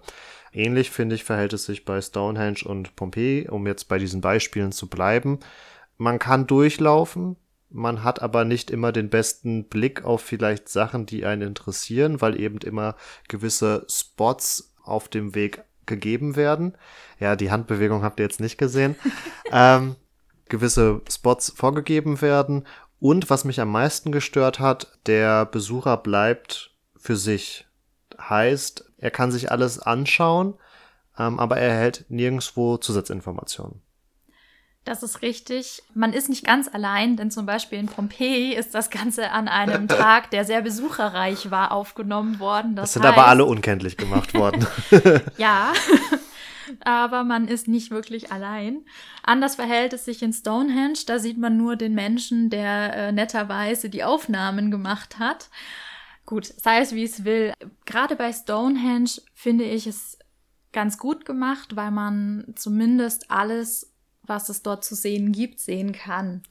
Ähnlich, 0.53 0.91
finde 0.91 1.15
ich, 1.15 1.25
verhält 1.25 1.53
es 1.53 1.67
sich 1.67 1.85
bei 1.85 2.01
Stonehenge 2.01 2.65
und 2.65 2.97
Pompeji, 2.97 3.49
um 3.49 3.67
jetzt 3.67 3.89
bei 3.89 3.99
diesen 3.99 4.21
Beispielen 4.21 4.73
zu 4.73 4.89
bleiben. 4.89 5.39
Man 5.97 6.19
kann 6.19 6.47
durchlaufen, 6.47 7.37
man 7.71 8.03
hat 8.05 8.21
aber 8.21 8.45
nicht 8.45 8.71
immer 8.71 8.93
den 8.93 9.09
besten 9.09 9.65
Blick 9.65 10.05
auf 10.05 10.23
vielleicht 10.23 10.69
Sachen, 10.69 11.07
die 11.07 11.25
einen 11.25 11.43
interessieren, 11.43 12.21
weil 12.21 12.39
eben 12.39 12.59
immer 12.59 12.97
gewisse 13.29 13.87
Spots 13.89 14.75
auf 14.83 15.09
dem 15.09 15.35
Weg 15.35 15.63
gegeben 15.87 16.37
werden. 16.37 16.77
Ja, 17.19 17.37
die 17.37 17.51
Handbewegung 17.51 18.03
habt 18.03 18.21
ihr 18.21 18.25
jetzt 18.25 18.41
nicht 18.41 18.59
gesehen. 18.59 18.97
ähm, 19.53 19.97
gewisse 20.49 21.01
Spots 21.09 21.53
vorgegeben 21.55 22.21
werden. 22.21 22.67
Und 22.99 23.31
was 23.31 23.45
mich 23.45 23.61
am 23.61 23.71
meisten 23.71 24.13
gestört 24.13 24.61
hat, 24.61 24.99
der 25.07 25.47
Besucher 25.47 25.97
bleibt 25.97 26.75
für 26.97 27.17
sich. 27.17 27.67
Heißt, 28.19 28.93
er 28.99 29.11
kann 29.11 29.33
sich 29.33 29.51
alles 29.51 29.79
anschauen, 29.79 30.55
ähm, 31.19 31.41
aber 31.41 31.57
er 31.57 31.71
erhält 31.71 32.05
nirgendwo 32.09 32.77
Zusatzinformationen. 32.77 33.81
Das 34.85 35.03
ist 35.03 35.21
richtig. 35.21 35.83
Man 35.95 36.13
ist 36.15 36.31
nicht 36.31 36.45
ganz 36.45 36.67
allein, 36.73 37.17
denn 37.17 37.31
zum 37.31 37.45
Beispiel 37.45 37.79
in 37.79 37.87
Pompeji 37.87 38.55
ist 38.55 38.75
das 38.75 38.89
Ganze 38.89 39.31
an 39.31 39.47
einem 39.47 39.89
Tag, 39.89 40.31
der 40.31 40.45
sehr 40.45 40.63
besucherreich 40.63 41.51
war, 41.51 41.73
aufgenommen 41.73 42.41
worden. 42.41 42.77
Das, 42.77 42.85
das 42.85 42.93
sind 42.95 43.03
heißt, 43.03 43.19
aber 43.19 43.27
alle 43.27 43.45
unkenntlich 43.45 43.97
gemacht 43.97 44.33
worden. 44.33 44.67
ja, 45.37 45.73
aber 46.81 47.25
man 47.25 47.47
ist 47.47 47.69
nicht 47.69 47.91
wirklich 47.91 48.33
allein. 48.33 48.85
Anders 49.23 49.57
verhält 49.57 49.93
es 49.93 50.07
sich 50.07 50.23
in 50.23 50.33
Stonehenge. 50.33 51.01
Da 51.07 51.19
sieht 51.19 51.37
man 51.37 51.59
nur 51.59 51.77
den 51.77 51.95
Menschen, 51.95 52.49
der 52.49 52.95
äh, 52.95 53.13
netterweise 53.13 53.91
die 53.91 54.03
Aufnahmen 54.03 54.71
gemacht 54.71 55.19
hat. 55.19 55.51
Gut, 56.25 56.47
sei 56.47 56.79
es 56.79 56.95
wie 56.95 57.05
es 57.05 57.25
will. 57.25 57.53
Gerade 57.85 58.17
bei 58.17 58.33
Stonehenge 58.33 59.11
finde 59.35 59.65
ich 59.65 59.87
es 59.87 60.19
ganz 60.73 60.97
gut 60.97 61.25
gemacht, 61.25 61.77
weil 61.77 61.91
man 61.91 62.55
zumindest 62.55 63.31
alles 63.31 63.90
was 64.31 64.49
es 64.49 64.63
dort 64.63 64.83
zu 64.83 64.95
sehen 64.95 65.33
gibt, 65.33 65.61
sehen 65.61 65.93
kann. 65.93 66.43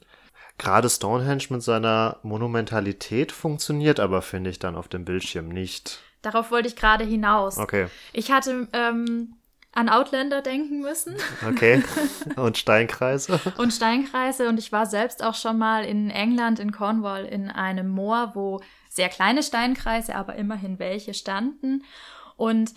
Gerade 0.58 0.88
Stonehenge 0.88 1.46
mit 1.48 1.62
seiner 1.62 2.18
Monumentalität 2.22 3.32
funktioniert 3.32 3.98
aber, 3.98 4.22
finde 4.22 4.50
ich, 4.50 4.58
dann 4.60 4.76
auf 4.76 4.86
dem 4.86 5.04
Bildschirm 5.04 5.48
nicht. 5.48 6.00
Darauf 6.22 6.50
wollte 6.50 6.68
ich 6.68 6.76
gerade 6.76 7.02
hinaus. 7.02 7.56
Okay. 7.56 7.88
Ich 8.12 8.30
hatte 8.30 8.68
ähm, 8.74 9.36
an 9.72 9.88
Outlander 9.88 10.42
denken 10.42 10.80
müssen. 10.80 11.16
Okay. 11.48 11.82
Und 12.36 12.58
Steinkreise. 12.58 13.40
und 13.56 13.72
Steinkreise. 13.72 14.48
Und 14.48 14.58
ich 14.58 14.70
war 14.72 14.86
selbst 14.86 15.22
auch 15.24 15.34
schon 15.34 15.58
mal 15.58 15.84
in 15.84 16.10
England, 16.10 16.58
in 16.58 16.72
Cornwall, 16.72 17.24
in 17.24 17.48
einem 17.50 17.88
Moor, 17.88 18.32
wo 18.34 18.60
sehr 18.88 19.08
kleine 19.08 19.42
Steinkreise, 19.42 20.14
aber 20.14 20.34
immerhin 20.34 20.78
welche 20.78 21.14
standen. 21.14 21.84
Und 22.36 22.74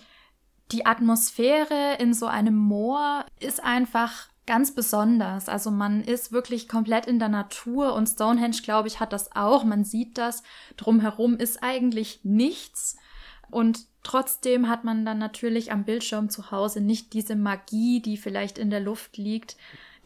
die 0.72 0.86
Atmosphäre 0.86 1.96
in 1.98 2.14
so 2.14 2.26
einem 2.26 2.56
Moor 2.56 3.26
ist 3.40 3.62
einfach 3.62 4.28
ganz 4.46 4.74
besonders. 4.74 5.48
Also 5.48 5.70
man 5.70 6.02
ist 6.02 6.32
wirklich 6.32 6.68
komplett 6.68 7.06
in 7.06 7.18
der 7.18 7.28
Natur 7.28 7.94
und 7.94 8.06
Stonehenge, 8.06 8.56
glaube 8.62 8.88
ich, 8.88 9.00
hat 9.00 9.12
das 9.12 9.34
auch. 9.34 9.64
Man 9.64 9.84
sieht 9.84 10.18
das. 10.18 10.42
Drumherum 10.76 11.36
ist 11.36 11.62
eigentlich 11.62 12.20
nichts. 12.24 12.96
Und 13.50 13.86
trotzdem 14.02 14.68
hat 14.68 14.84
man 14.84 15.04
dann 15.04 15.18
natürlich 15.18 15.72
am 15.72 15.84
Bildschirm 15.84 16.28
zu 16.28 16.50
Hause 16.50 16.80
nicht 16.80 17.12
diese 17.12 17.36
Magie, 17.36 18.00
die 18.00 18.16
vielleicht 18.16 18.58
in 18.58 18.70
der 18.70 18.80
Luft 18.80 19.16
liegt, 19.16 19.56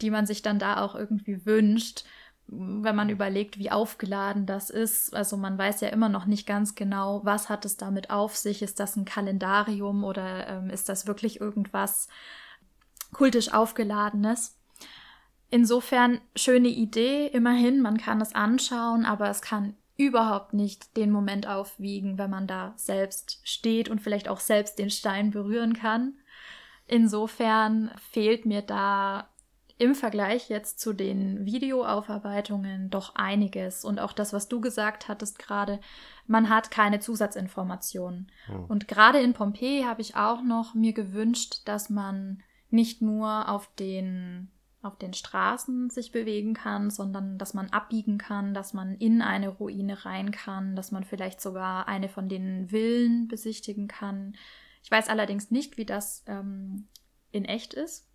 die 0.01 0.11
man 0.11 0.25
sich 0.25 0.41
dann 0.41 0.59
da 0.59 0.81
auch 0.81 0.95
irgendwie 0.95 1.45
wünscht, 1.45 2.05
wenn 2.47 2.95
man 2.95 3.09
überlegt, 3.09 3.59
wie 3.59 3.71
aufgeladen 3.71 4.45
das 4.45 4.69
ist. 4.69 5.13
Also 5.15 5.37
man 5.37 5.57
weiß 5.57 5.81
ja 5.81 5.89
immer 5.89 6.09
noch 6.09 6.25
nicht 6.25 6.47
ganz 6.47 6.75
genau, 6.75 7.21
was 7.23 7.49
hat 7.49 7.65
es 7.65 7.77
damit 7.77 8.09
auf 8.09 8.35
sich. 8.35 8.61
Ist 8.61 8.79
das 8.79 8.95
ein 8.95 9.05
Kalendarium 9.05 10.03
oder 10.03 10.47
ähm, 10.47 10.69
ist 10.69 10.89
das 10.89 11.05
wirklich 11.05 11.39
irgendwas, 11.39 12.07
kultisch 13.13 13.53
aufgeladenes. 13.53 14.57
Insofern 15.49 16.21
schöne 16.35 16.67
Idee, 16.67 17.27
immerhin, 17.27 17.81
man 17.81 17.97
kann 17.97 18.21
es 18.21 18.35
anschauen, 18.35 19.05
aber 19.05 19.29
es 19.29 19.41
kann 19.41 19.75
überhaupt 19.97 20.53
nicht 20.53 20.95
den 20.95 21.11
Moment 21.11 21.47
aufwiegen, 21.47 22.17
wenn 22.17 22.29
man 22.29 22.47
da 22.47 22.73
selbst 22.77 23.41
steht 23.43 23.89
und 23.89 23.99
vielleicht 23.99 24.29
auch 24.29 24.39
selbst 24.39 24.79
den 24.79 24.89
Stein 24.89 25.31
berühren 25.31 25.73
kann. 25.73 26.13
Insofern 26.87 27.91
fehlt 28.11 28.45
mir 28.45 28.61
da 28.61 29.29
im 29.79 29.95
Vergleich 29.95 30.49
jetzt 30.49 30.79
zu 30.79 30.93
den 30.93 31.45
Videoaufarbeitungen 31.45 32.89
doch 32.89 33.15
einiges. 33.15 33.85
Und 33.85 33.99
auch 33.99 34.11
das, 34.11 34.33
was 34.33 34.49
du 34.49 34.59
gesagt 34.59 35.07
hattest 35.07 35.39
gerade, 35.39 35.79
man 36.27 36.49
hat 36.49 36.69
keine 36.69 36.99
Zusatzinformationen. 36.99 38.29
Hm. 38.45 38.65
Und 38.65 38.87
gerade 38.89 39.19
in 39.19 39.33
Pompeji 39.33 39.83
habe 39.83 40.01
ich 40.01 40.15
auch 40.15 40.41
noch 40.41 40.73
mir 40.75 40.93
gewünscht, 40.93 41.61
dass 41.65 41.89
man 41.89 42.43
nicht 42.69 43.01
nur 43.01 43.49
auf 43.49 43.69
den 43.75 44.49
auf 44.81 44.97
den 44.97 45.13
Straßen 45.13 45.89
sich 45.89 46.13
bewegen 46.13 46.53
kann, 46.53 46.89
sondern 46.89 47.37
dass 47.37 47.53
man 47.53 47.69
abbiegen 47.69 48.17
kann, 48.17 48.53
dass 48.53 48.73
man 48.73 48.95
in 48.95 49.21
eine 49.21 49.49
Ruine 49.49 50.05
rein 50.05 50.31
kann, 50.31 50.77
dass 50.77 50.91
man 50.91 51.03
vielleicht 51.03 51.41
sogar 51.41 51.89
eine 51.89 52.07
von 52.07 52.29
den 52.29 52.69
Villen 52.69 53.27
besichtigen 53.27 53.89
kann. 53.89 54.37
Ich 54.81 54.89
weiß 54.89 55.09
allerdings 55.09 55.51
nicht, 55.51 55.77
wie 55.77 55.85
das 55.85 56.23
ähm, 56.27 56.87
in 57.31 57.43
echt 57.43 57.73
ist. 57.73 58.07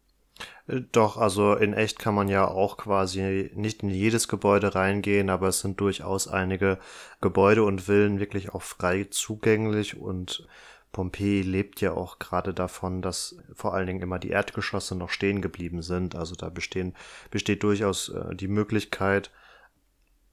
Äh, 0.66 0.80
doch, 0.92 1.16
also 1.16 1.54
in 1.54 1.74
echt 1.74 1.98
kann 1.98 2.14
man 2.14 2.28
ja 2.28 2.48
auch 2.48 2.76
quasi 2.76 3.50
nicht 3.54 3.82
in 3.82 3.90
jedes 3.90 4.28
Gebäude 4.28 4.74
reingehen, 4.74 5.30
aber 5.30 5.48
es 5.48 5.60
sind 5.60 5.80
durchaus 5.80 6.28
einige 6.28 6.78
Gebäude 7.20 7.64
und 7.64 7.82
Villen 7.82 8.20
wirklich 8.20 8.50
auch 8.50 8.62
frei 8.62 9.04
zugänglich 9.10 9.96
und 9.96 10.46
Pompeji 10.94 11.42
lebt 11.42 11.80
ja 11.80 11.92
auch 11.92 12.20
gerade 12.20 12.54
davon, 12.54 13.02
dass 13.02 13.36
vor 13.52 13.74
allen 13.74 13.88
Dingen 13.88 14.00
immer 14.00 14.20
die 14.20 14.30
Erdgeschosse 14.30 14.94
noch 14.94 15.10
stehen 15.10 15.42
geblieben 15.42 15.82
sind. 15.82 16.14
Also 16.14 16.36
da 16.36 16.48
bestehen, 16.48 16.94
besteht 17.30 17.64
durchaus 17.64 18.10
äh, 18.10 18.34
die 18.34 18.48
Möglichkeit, 18.48 19.30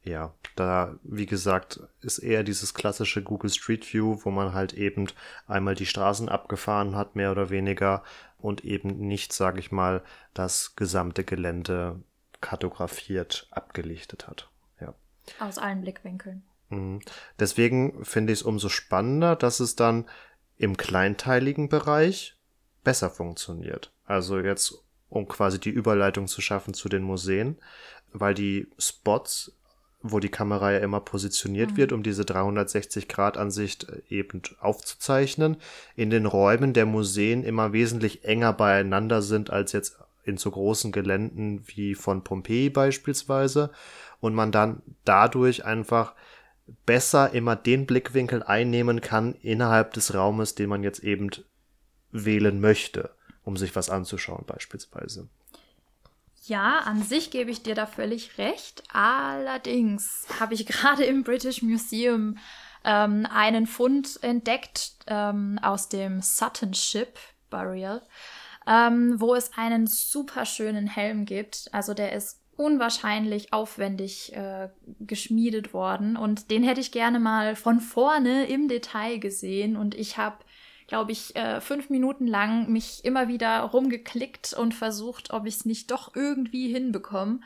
ja, 0.03 0.33
da, 0.55 0.95
wie 1.03 1.25
gesagt, 1.27 1.79
ist 2.01 2.19
eher 2.19 2.43
dieses 2.43 2.73
klassische 2.73 3.21
Google 3.21 3.51
Street 3.51 3.91
View, 3.93 4.19
wo 4.23 4.31
man 4.31 4.53
halt 4.53 4.73
eben 4.73 5.07
einmal 5.45 5.75
die 5.75 5.85
Straßen 5.85 6.29
abgefahren 6.29 6.95
hat, 6.95 7.15
mehr 7.15 7.31
oder 7.31 7.49
weniger, 7.49 8.03
und 8.37 8.65
eben 8.65 8.97
nicht, 9.07 9.33
sage 9.33 9.59
ich 9.59 9.71
mal, 9.71 10.03
das 10.33 10.75
gesamte 10.75 11.23
Gelände 11.23 12.01
kartografiert 12.39 13.47
abgelichtet 13.51 14.27
hat. 14.27 14.49
Ja. 14.79 14.95
Aus 15.39 15.59
allen 15.59 15.81
Blickwinkeln. 15.81 16.43
Mhm. 16.69 17.01
Deswegen 17.39 18.03
finde 18.03 18.33
ich 18.33 18.39
es 18.39 18.43
umso 18.43 18.69
spannender, 18.69 19.35
dass 19.35 19.59
es 19.59 19.75
dann 19.75 20.05
im 20.61 20.77
kleinteiligen 20.77 21.69
Bereich 21.69 22.35
besser 22.83 23.09
funktioniert. 23.09 23.91
Also 24.05 24.39
jetzt, 24.39 24.83
um 25.09 25.27
quasi 25.27 25.59
die 25.59 25.69
Überleitung 25.69 26.27
zu 26.27 26.41
schaffen 26.41 26.73
zu 26.73 26.87
den 26.87 27.03
Museen, 27.03 27.57
weil 28.13 28.33
die 28.33 28.67
Spots 28.77 29.53
wo 30.03 30.19
die 30.19 30.29
Kamera 30.29 30.71
ja 30.71 30.79
immer 30.79 30.99
positioniert 30.99 31.71
mhm. 31.71 31.77
wird, 31.77 31.91
um 31.91 32.03
diese 32.03 32.23
360-Grad-Ansicht 32.23 33.87
äh, 33.89 34.01
eben 34.09 34.41
aufzuzeichnen, 34.59 35.57
in 35.95 36.09
den 36.09 36.25
Räumen 36.25 36.73
der 36.73 36.85
Museen 36.85 37.43
immer 37.43 37.73
wesentlich 37.73 38.25
enger 38.25 38.53
beieinander 38.53 39.21
sind 39.21 39.51
als 39.51 39.73
jetzt 39.73 39.99
in 40.23 40.37
so 40.37 40.51
großen 40.51 40.91
Geländen 40.91 41.63
wie 41.67 41.95
von 41.95 42.23
Pompeji 42.23 42.69
beispielsweise 42.69 43.71
und 44.19 44.33
man 44.35 44.51
dann 44.51 44.81
dadurch 45.05 45.65
einfach 45.65 46.15
besser 46.85 47.33
immer 47.33 47.55
den 47.55 47.85
Blickwinkel 47.85 48.43
einnehmen 48.43 49.01
kann 49.01 49.35
innerhalb 49.41 49.93
des 49.93 50.13
Raumes, 50.13 50.55
den 50.55 50.69
man 50.69 50.83
jetzt 50.83 51.03
eben 51.03 51.29
wählen 52.11 52.59
möchte, 52.59 53.11
um 53.43 53.57
sich 53.57 53.75
was 53.75 53.89
anzuschauen 53.89 54.45
beispielsweise. 54.45 55.27
Ja, 56.45 56.79
an 56.79 57.03
sich 57.03 57.29
gebe 57.29 57.51
ich 57.51 57.61
dir 57.61 57.75
da 57.75 57.85
völlig 57.85 58.37
recht. 58.37 58.83
Allerdings 58.91 60.25
habe 60.39 60.53
ich 60.53 60.65
gerade 60.67 61.03
im 61.05 61.23
British 61.23 61.61
Museum 61.61 62.37
ähm, 62.83 63.27
einen 63.31 63.67
Fund 63.67 64.19
entdeckt 64.23 64.93
ähm, 65.07 65.59
aus 65.61 65.89
dem 65.89 66.21
Sutton 66.21 66.73
Ship 66.73 67.17
Burial, 67.49 68.01
ähm, 68.67 69.19
wo 69.19 69.35
es 69.35 69.51
einen 69.55 69.85
super 69.85 70.45
schönen 70.45 70.87
Helm 70.87 71.25
gibt. 71.25 71.69
Also 71.71 71.93
der 71.93 72.13
ist 72.13 72.40
unwahrscheinlich 72.61 73.53
aufwendig 73.53 74.33
äh, 74.33 74.69
geschmiedet 74.99 75.73
worden 75.73 76.15
und 76.15 76.51
den 76.51 76.63
hätte 76.63 76.81
ich 76.81 76.91
gerne 76.91 77.19
mal 77.19 77.55
von 77.55 77.79
vorne 77.79 78.45
im 78.45 78.67
Detail 78.67 79.17
gesehen 79.17 79.75
und 79.75 79.95
ich 79.95 80.17
habe 80.17 80.37
glaube 80.91 81.13
ich, 81.13 81.37
äh, 81.37 81.61
fünf 81.61 81.89
Minuten 81.89 82.27
lang 82.27 82.69
mich 82.69 83.05
immer 83.05 83.29
wieder 83.29 83.61
rumgeklickt 83.61 84.51
und 84.51 84.73
versucht, 84.73 85.31
ob 85.31 85.45
ich 85.45 85.55
es 85.55 85.65
nicht 85.65 85.89
doch 85.89 86.17
irgendwie 86.17 86.67
hinbekomme. 86.67 87.39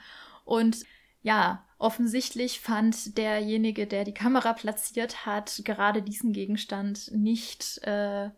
Und 0.46 0.84
ja, 1.22 1.64
offensichtlich 1.78 2.60
fand 2.60 3.20
derjenige, 3.20 3.86
der 3.86 4.04
die 4.04 4.16
Kamera 4.16 4.54
platziert 4.54 5.28
hat, 5.28 5.62
gerade 5.64 6.02
diesen 6.02 6.34
Gegenstand 6.34 7.12
nicht, 7.14 7.80
äh, 7.84 8.32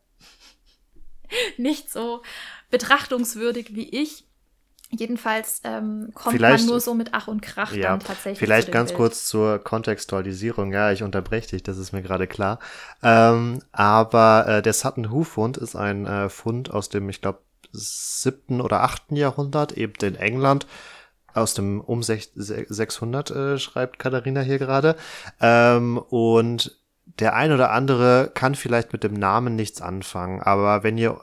nicht 1.58 1.90
so 1.90 2.22
betrachtungswürdig 2.70 3.76
wie 3.76 3.88
ich. 3.88 4.27
Jedenfalls 4.90 5.62
ähm, 5.66 6.12
kommt 6.14 6.38
vielleicht, 6.38 6.64
man 6.64 6.70
nur 6.72 6.80
so 6.80 6.94
mit 6.94 7.10
Ach 7.12 7.28
und 7.28 7.42
Krach 7.42 7.74
ja, 7.74 7.90
dann 7.90 8.00
tatsächlich. 8.00 8.40
Vielleicht 8.40 8.72
ganz 8.72 8.92
Bild. 8.92 8.98
kurz 8.98 9.26
zur 9.26 9.60
Kontextualisierung. 9.60 10.72
Ja, 10.72 10.92
ich 10.92 11.04
unterbreche 11.04 11.50
dich, 11.50 11.64
das 11.64 11.78
ist 11.78 11.92
mir 11.92 12.02
gerade 12.02 12.26
klar. 12.26 12.60
Ähm, 13.04 13.60
aber 13.74 14.46
äh, 14.48 14.62
der 14.62 14.74
Sutton 14.74 15.12
Hoo 15.12 15.24
Fund 15.24 15.58
ist 15.58 15.76
ein 15.76 16.06
äh, 16.06 16.30
Fund 16.30 16.72
aus 16.72 16.88
dem, 16.88 17.10
ich 17.10 17.22
glaube, 17.22 17.40
siebten 17.74 18.62
oder 18.62 18.82
achten 18.82 19.18
Jahrhundert, 19.18 19.74
eben 19.74 19.94
in 20.02 20.16
England. 20.16 20.68
Aus 21.34 21.54
dem 21.54 21.82
um 21.82 22.02
600 22.02 23.32
äh, 23.32 23.60
schreibt 23.60 24.00
Katharina 24.00 24.40
hier 24.42 24.58
gerade. 24.58 24.96
Ähm, 25.42 25.98
und 25.98 26.80
der 27.20 27.36
ein 27.36 27.52
oder 27.52 27.72
andere 27.72 28.32
kann 28.34 28.56
vielleicht 28.56 28.94
mit 28.94 29.04
dem 29.04 29.14
Namen 29.14 29.56
nichts 29.56 29.82
anfangen, 29.82 30.42
aber 30.42 30.84
wenn 30.84 30.98
ihr 30.98 31.20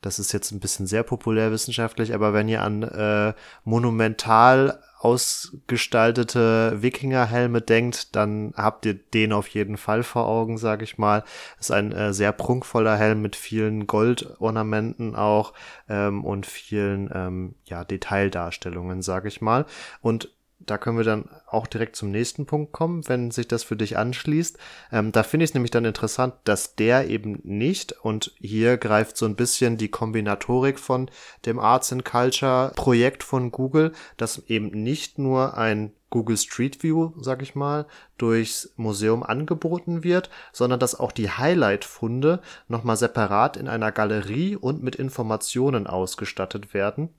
das 0.00 0.18
ist 0.18 0.32
jetzt 0.32 0.52
ein 0.52 0.60
bisschen 0.60 0.86
sehr 0.86 1.02
populärwissenschaftlich, 1.02 2.14
aber 2.14 2.32
wenn 2.32 2.48
ihr 2.48 2.62
an 2.62 2.82
äh, 2.82 3.34
monumental 3.64 4.80
ausgestaltete 5.00 6.82
Wikingerhelme 6.82 7.60
denkt, 7.60 8.16
dann 8.16 8.52
habt 8.56 8.84
ihr 8.84 8.94
den 8.94 9.32
auf 9.32 9.46
jeden 9.48 9.76
Fall 9.76 10.02
vor 10.02 10.26
Augen, 10.26 10.58
sage 10.58 10.82
ich 10.84 10.98
mal. 10.98 11.22
Ist 11.60 11.70
ein 11.70 11.92
äh, 11.92 12.12
sehr 12.12 12.32
prunkvoller 12.32 12.96
Helm 12.96 13.22
mit 13.22 13.36
vielen 13.36 13.86
Goldornamenten 13.86 15.14
auch 15.14 15.52
ähm, 15.88 16.24
und 16.24 16.46
vielen 16.46 17.10
ähm, 17.14 17.54
ja, 17.64 17.84
Detaildarstellungen, 17.84 19.02
sage 19.02 19.28
ich 19.28 19.40
mal. 19.40 19.66
Und 20.00 20.30
da 20.60 20.76
können 20.76 20.98
wir 20.98 21.04
dann 21.04 21.28
auch 21.46 21.66
direkt 21.66 21.96
zum 21.96 22.10
nächsten 22.10 22.46
Punkt 22.46 22.72
kommen, 22.72 23.06
wenn 23.08 23.30
sich 23.30 23.48
das 23.48 23.62
für 23.62 23.76
dich 23.76 23.96
anschließt. 23.96 24.58
Ähm, 24.92 25.12
da 25.12 25.22
finde 25.22 25.44
ich 25.44 25.50
es 25.50 25.54
nämlich 25.54 25.70
dann 25.70 25.84
interessant, 25.84 26.34
dass 26.44 26.74
der 26.74 27.08
eben 27.08 27.40
nicht, 27.44 27.92
und 28.02 28.34
hier 28.38 28.76
greift 28.76 29.16
so 29.16 29.26
ein 29.26 29.36
bisschen 29.36 29.76
die 29.76 29.88
Kombinatorik 29.88 30.78
von 30.78 31.10
dem 31.46 31.58
Arts 31.58 31.92
and 31.92 32.04
Culture 32.04 32.72
Projekt 32.74 33.22
von 33.22 33.50
Google, 33.52 33.92
dass 34.16 34.38
eben 34.48 34.70
nicht 34.70 35.18
nur 35.18 35.56
ein 35.56 35.92
Google 36.10 36.38
Street 36.38 36.82
View, 36.82 37.12
sag 37.20 37.42
ich 37.42 37.54
mal, 37.54 37.86
durchs 38.16 38.72
Museum 38.76 39.22
angeboten 39.22 40.02
wird, 40.02 40.30
sondern 40.52 40.80
dass 40.80 40.98
auch 40.98 41.12
die 41.12 41.30
Highlight-Funde 41.30 42.40
nochmal 42.66 42.96
separat 42.96 43.56
in 43.56 43.68
einer 43.68 43.92
Galerie 43.92 44.56
und 44.56 44.82
mit 44.82 44.96
Informationen 44.96 45.86
ausgestattet 45.86 46.72
werden. 46.72 47.10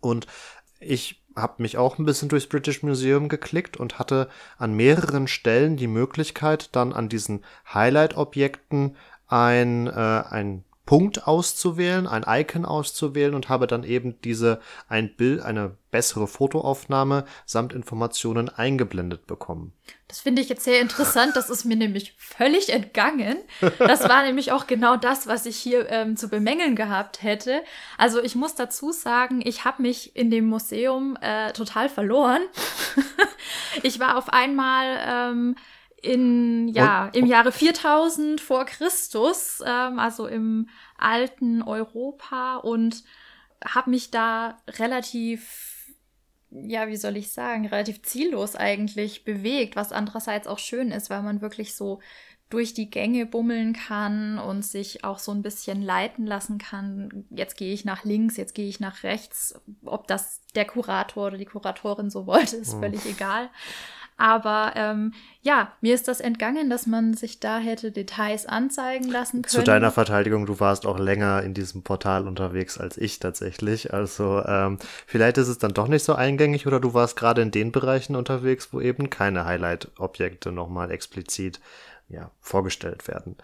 Und 0.00 0.26
ich 0.80 1.20
habe 1.40 1.62
mich 1.62 1.78
auch 1.78 1.98
ein 1.98 2.04
bisschen 2.04 2.28
durchs 2.28 2.46
British 2.46 2.82
Museum 2.82 3.28
geklickt 3.28 3.76
und 3.76 3.98
hatte 3.98 4.28
an 4.58 4.74
mehreren 4.74 5.28
Stellen 5.28 5.76
die 5.76 5.86
Möglichkeit, 5.86 6.74
dann 6.76 6.92
an 6.92 7.08
diesen 7.08 7.44
Highlight-Objekten 7.72 8.96
ein, 9.26 9.86
äh, 9.86 9.90
ein 9.90 10.64
Punkt 10.88 11.26
auszuwählen, 11.26 12.06
ein 12.06 12.24
Icon 12.26 12.64
auszuwählen 12.64 13.34
und 13.34 13.50
habe 13.50 13.66
dann 13.66 13.84
eben 13.84 14.18
diese 14.22 14.58
ein 14.88 15.14
Bild, 15.14 15.42
eine 15.42 15.76
bessere 15.90 16.26
Fotoaufnahme 16.26 17.26
samt 17.44 17.74
Informationen 17.74 18.48
eingeblendet 18.48 19.26
bekommen. 19.26 19.74
Das 20.08 20.20
finde 20.20 20.40
ich 20.40 20.48
jetzt 20.48 20.64
sehr 20.64 20.80
interessant. 20.80 21.36
Das 21.36 21.50
ist 21.50 21.66
mir 21.66 21.76
nämlich 21.76 22.14
völlig 22.16 22.72
entgangen. 22.72 23.36
Das 23.78 24.08
war 24.08 24.22
nämlich 24.22 24.50
auch 24.50 24.66
genau 24.66 24.96
das, 24.96 25.26
was 25.26 25.44
ich 25.44 25.58
hier 25.58 25.90
ähm, 25.90 26.16
zu 26.16 26.30
bemängeln 26.30 26.74
gehabt 26.74 27.22
hätte. 27.22 27.60
Also 27.98 28.22
ich 28.22 28.34
muss 28.34 28.54
dazu 28.54 28.90
sagen, 28.90 29.42
ich 29.44 29.66
habe 29.66 29.82
mich 29.82 30.16
in 30.16 30.30
dem 30.30 30.46
Museum 30.46 31.18
äh, 31.20 31.52
total 31.52 31.90
verloren. 31.90 32.40
ich 33.82 34.00
war 34.00 34.16
auf 34.16 34.30
einmal 34.30 34.98
ähm, 35.06 35.56
in, 36.02 36.68
ja, 36.68 37.06
und, 37.06 37.16
im 37.16 37.26
Jahre 37.26 37.52
4000 37.52 38.40
vor 38.40 38.64
Christus, 38.64 39.60
ähm, 39.66 39.98
also 39.98 40.26
im 40.26 40.68
alten 40.96 41.62
Europa 41.62 42.56
und 42.56 43.02
habe 43.64 43.90
mich 43.90 44.10
da 44.10 44.58
relativ, 44.68 45.92
ja, 46.50 46.88
wie 46.88 46.96
soll 46.96 47.16
ich 47.16 47.32
sagen, 47.32 47.66
relativ 47.66 48.02
ziellos 48.02 48.54
eigentlich 48.54 49.24
bewegt, 49.24 49.74
was 49.76 49.92
andererseits 49.92 50.46
auch 50.46 50.58
schön 50.58 50.92
ist, 50.92 51.10
weil 51.10 51.22
man 51.22 51.40
wirklich 51.40 51.74
so 51.74 52.00
durch 52.48 52.72
die 52.72 52.88
Gänge 52.88 53.26
bummeln 53.26 53.74
kann 53.74 54.38
und 54.38 54.64
sich 54.64 55.04
auch 55.04 55.18
so 55.18 55.32
ein 55.32 55.42
bisschen 55.42 55.82
leiten 55.82 56.26
lassen 56.26 56.56
kann. 56.56 57.26
Jetzt 57.28 57.56
gehe 57.56 57.74
ich 57.74 57.84
nach 57.84 58.04
links, 58.04 58.38
jetzt 58.38 58.54
gehe 58.54 58.68
ich 58.68 58.80
nach 58.80 59.02
rechts. 59.02 59.60
Ob 59.84 60.06
das 60.06 60.40
der 60.54 60.64
Kurator 60.64 61.26
oder 61.26 61.36
die 61.36 61.44
Kuratorin 61.44 62.08
so 62.08 62.26
wollte, 62.26 62.56
ist 62.56 62.72
hm. 62.72 62.80
völlig 62.80 63.04
egal. 63.04 63.50
Aber 64.18 64.72
ähm, 64.74 65.14
ja, 65.42 65.72
mir 65.80 65.94
ist 65.94 66.08
das 66.08 66.20
entgangen, 66.20 66.68
dass 66.68 66.88
man 66.88 67.14
sich 67.14 67.38
da 67.38 67.58
hätte 67.58 67.92
Details 67.92 68.46
anzeigen 68.46 69.08
lassen 69.08 69.42
können. 69.42 69.50
Zu 69.50 69.62
deiner 69.62 69.92
Verteidigung, 69.92 70.44
du 70.44 70.58
warst 70.58 70.86
auch 70.86 70.98
länger 70.98 71.42
in 71.44 71.54
diesem 71.54 71.84
Portal 71.84 72.26
unterwegs 72.26 72.78
als 72.78 72.98
ich 72.98 73.20
tatsächlich. 73.20 73.94
Also 73.94 74.42
ähm, 74.44 74.78
vielleicht 75.06 75.38
ist 75.38 75.46
es 75.46 75.58
dann 75.58 75.72
doch 75.72 75.86
nicht 75.86 76.04
so 76.04 76.14
eingängig 76.14 76.66
oder 76.66 76.80
du 76.80 76.94
warst 76.94 77.16
gerade 77.16 77.42
in 77.42 77.52
den 77.52 77.70
Bereichen 77.70 78.16
unterwegs, 78.16 78.72
wo 78.72 78.80
eben 78.80 79.08
keine 79.08 79.44
Highlight-Objekte 79.44 80.50
nochmal 80.50 80.90
explizit 80.90 81.60
ja, 82.08 82.32
vorgestellt 82.40 83.06
werden. 83.06 83.36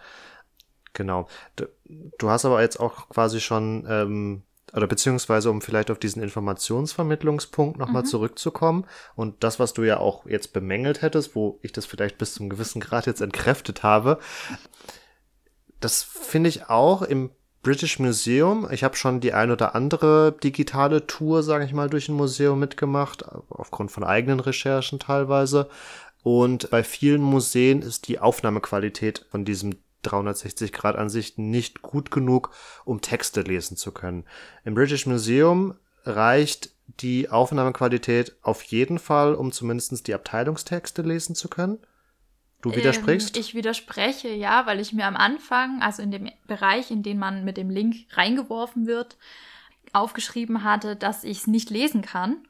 Genau. 0.91 1.27
Du, 1.55 2.29
hast 2.29 2.45
aber 2.45 2.61
jetzt 2.61 2.79
auch 2.79 3.09
quasi 3.09 3.39
schon 3.39 3.85
ähm, 3.87 4.43
oder 4.73 4.87
beziehungsweise 4.87 5.49
um 5.49 5.61
vielleicht 5.61 5.91
auf 5.91 5.99
diesen 5.99 6.23
Informationsvermittlungspunkt 6.23 7.77
nochmal 7.77 8.03
mhm. 8.03 8.07
zurückzukommen 8.07 8.85
und 9.15 9.43
das, 9.43 9.59
was 9.59 9.73
du 9.73 9.83
ja 9.83 9.97
auch 9.97 10.25
jetzt 10.25 10.53
bemängelt 10.53 11.01
hättest, 11.01 11.35
wo 11.35 11.59
ich 11.61 11.71
das 11.71 11.85
vielleicht 11.85 12.17
bis 12.17 12.33
zum 12.33 12.49
gewissen 12.49 12.81
Grad 12.81 13.05
jetzt 13.05 13.21
entkräftet 13.21 13.83
habe, 13.83 14.19
das 15.79 16.03
finde 16.03 16.49
ich 16.49 16.69
auch 16.69 17.01
im 17.01 17.31
British 17.61 17.97
Museum. 17.97 18.67
Ich 18.71 18.83
habe 18.83 18.95
schon 18.95 19.21
die 19.21 19.33
ein 19.33 19.49
oder 19.49 19.73
andere 19.73 20.35
digitale 20.43 21.07
Tour, 21.07 21.41
sage 21.41 21.65
ich 21.65 21.73
mal, 21.73 21.89
durch 21.89 22.09
ein 22.09 22.15
Museum 22.15 22.59
mitgemacht, 22.59 23.25
aufgrund 23.49 23.91
von 23.91 24.03
eigenen 24.03 24.39
Recherchen 24.39 24.99
teilweise. 24.99 25.67
Und 26.21 26.69
bei 26.69 26.83
vielen 26.83 27.21
Museen 27.21 27.81
ist 27.81 28.07
die 28.07 28.19
Aufnahmequalität 28.19 29.25
von 29.31 29.45
diesem 29.45 29.77
360-Grad-Ansichten 30.05 31.49
nicht 31.49 31.81
gut 31.81 32.11
genug, 32.11 32.51
um 32.85 33.01
Texte 33.01 33.41
lesen 33.41 33.77
zu 33.77 33.91
können. 33.91 34.25
Im 34.63 34.75
British 34.75 35.05
Museum 35.05 35.75
reicht 36.03 36.69
die 36.87 37.29
Aufnahmequalität 37.29 38.35
auf 38.41 38.61
jeden 38.63 38.99
Fall, 38.99 39.35
um 39.35 39.51
zumindest 39.51 40.07
die 40.07 40.13
Abteilungstexte 40.13 41.01
lesen 41.01 41.35
zu 41.35 41.49
können. 41.49 41.79
Du 42.61 42.71
ähm, 42.71 42.77
widersprichst? 42.77 43.35
Ähm, 43.35 43.41
ich 43.41 43.55
widerspreche, 43.55 44.29
ja, 44.29 44.65
weil 44.65 44.79
ich 44.79 44.93
mir 44.93 45.05
am 45.05 45.15
Anfang, 45.15 45.81
also 45.81 46.01
in 46.01 46.11
dem 46.11 46.29
Bereich, 46.47 46.91
in 46.91 47.03
den 47.03 47.17
man 47.17 47.43
mit 47.43 47.57
dem 47.57 47.69
Link 47.69 47.95
reingeworfen 48.11 48.87
wird, 48.87 49.17
aufgeschrieben 49.93 50.63
hatte, 50.63 50.95
dass 50.95 51.23
ich 51.23 51.39
es 51.39 51.47
nicht 51.47 51.69
lesen 51.69 52.01
kann 52.01 52.47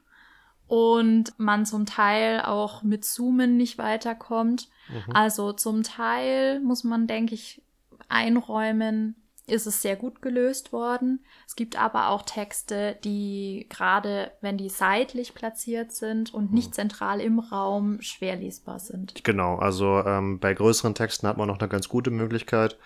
und 0.68 1.32
man 1.38 1.64
zum 1.66 1.86
Teil 1.86 2.40
auch 2.40 2.82
mit 2.82 3.04
Zoomen 3.04 3.56
nicht 3.56 3.78
weiterkommt. 3.78 4.68
Mhm. 4.88 5.12
Also 5.12 5.52
zum 5.52 5.82
Teil 5.82 6.60
muss 6.60 6.84
man, 6.84 7.06
denke 7.06 7.34
ich, 7.34 7.62
einräumen, 8.08 9.16
ist 9.46 9.66
es 9.66 9.80
sehr 9.80 9.96
gut 9.96 10.22
gelöst 10.22 10.72
worden. 10.72 11.24
Es 11.46 11.54
gibt 11.54 11.80
aber 11.80 12.08
auch 12.08 12.22
Texte, 12.22 12.96
die 13.04 13.66
gerade, 13.68 14.32
wenn 14.40 14.58
die 14.58 14.68
seitlich 14.68 15.34
platziert 15.34 15.92
sind 15.92 16.34
und 16.34 16.52
nicht 16.52 16.70
mhm. 16.70 16.74
zentral 16.74 17.20
im 17.20 17.38
Raum, 17.38 18.00
schwer 18.00 18.36
lesbar 18.36 18.80
sind. 18.80 19.22
Genau, 19.22 19.56
also 19.56 20.02
ähm, 20.04 20.40
bei 20.40 20.52
größeren 20.52 20.94
Texten 20.94 21.28
hat 21.28 21.36
man 21.36 21.46
noch 21.46 21.60
eine 21.60 21.68
ganz 21.68 21.88
gute 21.88 22.10
Möglichkeit. 22.10 22.76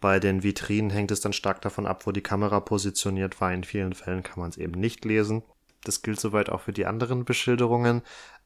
Bei 0.00 0.20
den 0.20 0.42
Vitrinen 0.42 0.90
hängt 0.90 1.10
es 1.10 1.20
dann 1.20 1.32
stark 1.32 1.62
davon 1.62 1.86
ab, 1.86 2.06
wo 2.06 2.12
die 2.12 2.20
Kamera 2.20 2.60
positioniert 2.60 3.40
war. 3.40 3.52
In 3.52 3.64
vielen 3.64 3.94
Fällen 3.94 4.22
kann 4.22 4.38
man 4.38 4.50
es 4.50 4.56
eben 4.56 4.78
nicht 4.78 5.04
lesen. 5.04 5.42
Das 5.84 6.02
gilt 6.02 6.20
soweit 6.20 6.50
auch 6.50 6.62
für 6.62 6.72
die 6.72 6.86
anderen 6.86 7.24
Beschilderungen. 7.24 8.02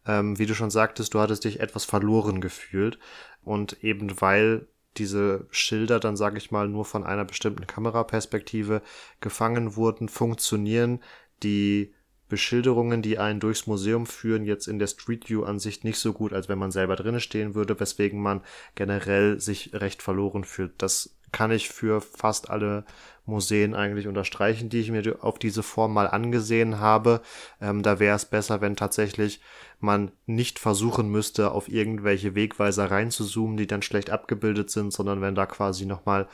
Ähm, 0.06 0.38
wie 0.38 0.46
du 0.46 0.54
schon 0.54 0.70
sagtest, 0.70 1.14
du 1.14 1.20
hattest 1.20 1.44
dich 1.44 1.60
etwas 1.60 1.84
verloren 1.84 2.40
gefühlt. 2.40 2.98
Und 3.42 3.82
eben 3.82 4.20
weil 4.20 4.66
diese 4.96 5.46
Schilder 5.50 6.00
dann, 6.00 6.16
sage 6.16 6.38
ich 6.38 6.50
mal, 6.50 6.68
nur 6.68 6.84
von 6.84 7.04
einer 7.04 7.24
bestimmten 7.24 7.66
Kameraperspektive 7.66 8.82
gefangen 9.20 9.76
wurden, 9.76 10.08
funktionieren 10.08 11.00
die 11.42 11.94
Beschilderungen, 12.28 13.00
die 13.00 13.18
einen 13.18 13.40
durchs 13.40 13.66
Museum 13.66 14.06
führen, 14.06 14.44
jetzt 14.44 14.68
in 14.68 14.78
der 14.78 14.86
Street 14.86 15.28
View 15.30 15.44
Ansicht 15.44 15.84
nicht 15.84 15.98
so 15.98 16.12
gut, 16.12 16.32
als 16.32 16.48
wenn 16.48 16.58
man 16.58 16.70
selber 16.70 16.94
drinnen 16.96 17.20
stehen 17.20 17.54
würde, 17.54 17.78
weswegen 17.80 18.20
man 18.20 18.42
generell 18.74 19.40
sich 19.40 19.70
recht 19.72 20.02
verloren 20.02 20.44
fühlt. 20.44 20.82
Das 20.82 21.17
kann 21.32 21.50
ich 21.50 21.68
für 21.68 22.00
fast 22.00 22.50
alle 22.50 22.84
Museen 23.26 23.74
eigentlich 23.74 24.08
unterstreichen, 24.08 24.70
die 24.70 24.80
ich 24.80 24.90
mir 24.90 25.18
auf 25.20 25.38
diese 25.38 25.62
Form 25.62 25.92
mal 25.92 26.08
angesehen 26.08 26.80
habe. 26.80 27.20
Ähm, 27.60 27.82
da 27.82 28.00
wäre 28.00 28.16
es 28.16 28.24
besser, 28.24 28.60
wenn 28.60 28.74
tatsächlich 28.74 29.40
man 29.80 30.10
nicht 30.26 30.58
versuchen 30.58 31.10
müsste, 31.10 31.52
auf 31.52 31.68
irgendwelche 31.68 32.34
Wegweiser 32.34 32.90
reinzuzoomen, 32.90 33.56
die 33.56 33.66
dann 33.66 33.82
schlecht 33.82 34.10
abgebildet 34.10 34.70
sind, 34.70 34.92
sondern 34.92 35.20
wenn 35.20 35.34
da 35.34 35.46
quasi 35.46 35.86
nochmal 35.86 36.26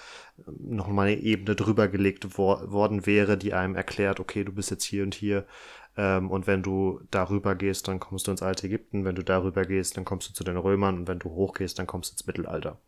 noch 0.46 0.88
mal 0.88 1.08
eine 1.08 1.20
Ebene 1.20 1.54
drüber 1.54 1.88
gelegt 1.88 2.38
wor 2.38 2.70
worden 2.72 3.06
wäre, 3.06 3.36
die 3.36 3.52
einem 3.52 3.76
erklärt, 3.76 4.20
okay, 4.20 4.44
du 4.44 4.52
bist 4.52 4.70
jetzt 4.70 4.84
hier 4.84 5.02
und 5.02 5.14
hier. 5.14 5.46
Ähm, 5.96 6.30
und 6.30 6.46
wenn 6.46 6.62
du 6.62 7.00
darüber 7.10 7.54
gehst, 7.54 7.88
dann 7.88 8.00
kommst 8.00 8.26
du 8.26 8.30
ins 8.30 8.42
alte 8.42 8.66
Ägypten. 8.66 9.04
Wenn 9.04 9.14
du 9.14 9.22
darüber 9.22 9.64
gehst, 9.64 9.96
dann 9.96 10.04
kommst 10.04 10.28
du 10.28 10.32
zu 10.32 10.44
den 10.44 10.56
Römern. 10.56 10.98
Und 10.98 11.08
wenn 11.08 11.18
du 11.18 11.30
hochgehst, 11.30 11.78
dann 11.78 11.86
kommst 11.86 12.10
du 12.10 12.14
ins 12.14 12.26
Mittelalter. 12.26 12.78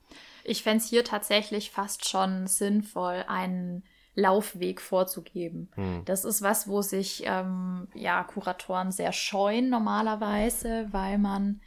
Ich 0.46 0.62
fände 0.62 0.78
es 0.78 0.88
hier 0.88 1.04
tatsächlich 1.04 1.70
fast 1.70 2.09
schon 2.09 2.46
sinnvoll, 2.46 3.24
einen 3.28 3.82
Laufweg 4.14 4.80
vorzugeben. 4.80 5.70
Hm. 5.74 6.02
Das 6.06 6.24
ist 6.24 6.40
was, 6.40 6.68
wo 6.68 6.82
sich 6.82 7.22
ähm, 7.26 7.88
ja 7.94 8.24
Kuratoren 8.24 8.90
sehr 8.90 9.12
scheuen 9.12 9.68
normalerweise, 9.68 10.88
weil 10.90 11.18
man 11.18 11.61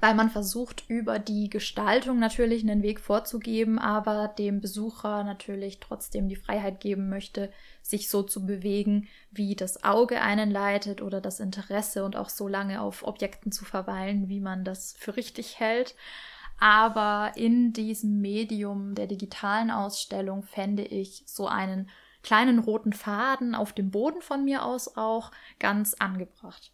weil 0.00 0.14
man 0.14 0.30
versucht, 0.30 0.84
über 0.88 1.20
die 1.20 1.48
Gestaltung 1.48 2.18
natürlich 2.18 2.62
einen 2.62 2.82
Weg 2.82 2.98
vorzugeben, 2.98 3.78
aber 3.78 4.26
dem 4.26 4.60
Besucher 4.60 5.22
natürlich 5.22 5.78
trotzdem 5.78 6.28
die 6.28 6.34
Freiheit 6.34 6.80
geben 6.80 7.08
möchte, 7.08 7.52
sich 7.82 8.10
so 8.10 8.24
zu 8.24 8.44
bewegen, 8.44 9.06
wie 9.30 9.54
das 9.54 9.84
Auge 9.84 10.20
einen 10.20 10.50
leitet 10.50 11.02
oder 11.02 11.20
das 11.20 11.38
Interesse 11.38 12.04
und 12.04 12.16
auch 12.16 12.30
so 12.30 12.48
lange 12.48 12.80
auf 12.80 13.04
Objekten 13.06 13.52
zu 13.52 13.64
verweilen, 13.64 14.28
wie 14.28 14.40
man 14.40 14.64
das 14.64 14.96
für 14.98 15.16
richtig 15.16 15.60
hält. 15.60 15.94
Aber 16.62 17.32
in 17.34 17.72
diesem 17.72 18.20
Medium 18.20 18.94
der 18.94 19.08
digitalen 19.08 19.72
Ausstellung 19.72 20.44
fände 20.44 20.84
ich 20.84 21.24
so 21.26 21.48
einen 21.48 21.90
kleinen 22.22 22.60
roten 22.60 22.92
Faden 22.92 23.56
auf 23.56 23.72
dem 23.72 23.90
Boden 23.90 24.22
von 24.22 24.44
mir 24.44 24.64
aus 24.64 24.96
auch 24.96 25.32
ganz 25.58 25.94
angebracht. 25.94 26.70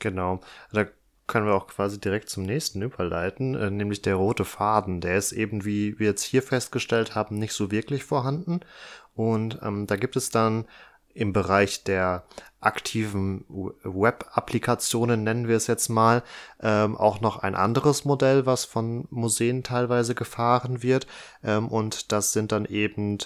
Genau. 0.00 0.40
Da 0.72 0.86
können 1.28 1.46
wir 1.46 1.54
auch 1.54 1.68
quasi 1.68 2.00
direkt 2.00 2.28
zum 2.28 2.42
nächsten 2.42 2.82
überleiten, 2.82 3.54
äh, 3.54 3.70
nämlich 3.70 4.02
der 4.02 4.16
rote 4.16 4.44
Faden. 4.44 5.00
Der 5.00 5.16
ist 5.16 5.30
eben, 5.30 5.64
wie 5.64 5.96
wir 6.00 6.08
jetzt 6.08 6.24
hier 6.24 6.42
festgestellt 6.42 7.14
haben, 7.14 7.38
nicht 7.38 7.52
so 7.52 7.70
wirklich 7.70 8.02
vorhanden. 8.02 8.58
Und 9.14 9.60
ähm, 9.62 9.86
da 9.86 9.94
gibt 9.94 10.16
es 10.16 10.30
dann 10.30 10.64
im 11.14 11.32
Bereich 11.32 11.84
der 11.84 12.24
aktiven 12.60 13.44
Web-Applikationen, 13.82 15.24
nennen 15.24 15.48
wir 15.48 15.56
es 15.56 15.66
jetzt 15.66 15.88
mal, 15.88 16.22
ähm, 16.60 16.96
auch 16.96 17.20
noch 17.20 17.38
ein 17.38 17.54
anderes 17.54 18.04
Modell, 18.04 18.44
was 18.46 18.64
von 18.64 19.06
Museen 19.10 19.62
teilweise 19.62 20.14
gefahren 20.14 20.82
wird. 20.82 21.06
Ähm, 21.42 21.68
und 21.68 22.12
das 22.12 22.32
sind 22.32 22.52
dann 22.52 22.66
eben, 22.66 23.18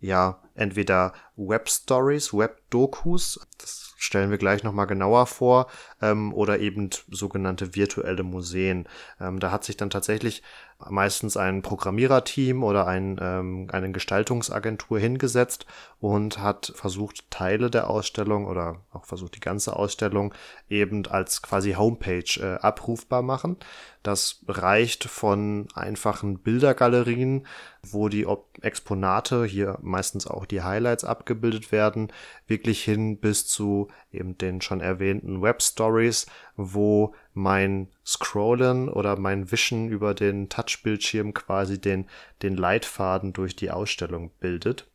ja, 0.00 0.40
entweder 0.54 1.12
Web-Stories, 1.36 2.32
Web-Dokus, 2.32 3.40
das 3.58 3.94
stellen 4.00 4.30
wir 4.30 4.38
gleich 4.38 4.62
nochmal 4.62 4.86
genauer 4.86 5.26
vor, 5.26 5.66
ähm, 6.00 6.32
oder 6.32 6.58
eben 6.58 6.88
sogenannte 7.10 7.74
virtuelle 7.74 8.22
Museen. 8.22 8.88
Ähm, 9.20 9.40
da 9.40 9.50
hat 9.50 9.64
sich 9.64 9.76
dann 9.76 9.90
tatsächlich 9.90 10.42
meistens 10.88 11.36
ein 11.36 11.60
Programmiererteam 11.60 12.64
oder 12.64 12.86
ein, 12.86 13.18
ähm, 13.20 13.68
eine 13.70 13.92
Gestaltungsagentur 13.92 14.98
hingesetzt 14.98 15.66
und 16.00 16.38
hat 16.38 16.72
versucht, 16.74 17.30
Teile 17.30 17.70
der 17.70 17.90
Ausstellung 17.90 18.46
oder 18.46 18.80
auch 18.90 19.04
versucht, 19.04 19.36
die 19.36 19.40
ganze 19.40 19.76
Ausstellung 19.76 20.32
eben 20.70 21.06
als 21.06 21.42
quasi 21.42 21.72
Homepage 21.72 22.40
äh, 22.40 22.58
abrufbar 22.60 23.20
machen. 23.20 23.58
Das 24.02 24.42
reicht 24.48 25.04
von 25.04 25.68
einfachen 25.74 26.38
Bildergalerien, 26.38 27.46
wo 27.82 28.08
die 28.08 28.26
Exponate, 28.62 29.44
hier 29.44 29.78
meistens 29.82 30.26
auch 30.26 30.39
die 30.46 30.62
Highlights 30.62 31.04
abgebildet 31.04 31.72
werden, 31.72 32.12
wirklich 32.46 32.82
hin 32.82 33.18
bis 33.18 33.46
zu 33.46 33.88
eben 34.12 34.36
den 34.38 34.60
schon 34.60 34.80
erwähnten 34.80 35.42
Web 35.42 35.62
Stories, 35.62 36.26
wo 36.56 37.14
mein 37.32 37.88
Scrollen 38.04 38.88
oder 38.88 39.18
mein 39.18 39.50
Wischen 39.50 39.88
über 39.88 40.14
den 40.14 40.48
Touchbildschirm 40.48 41.34
quasi 41.34 41.80
den, 41.80 42.06
den 42.42 42.56
Leitfaden 42.56 43.32
durch 43.32 43.56
die 43.56 43.70
Ausstellung 43.70 44.30
bildet. 44.40 44.89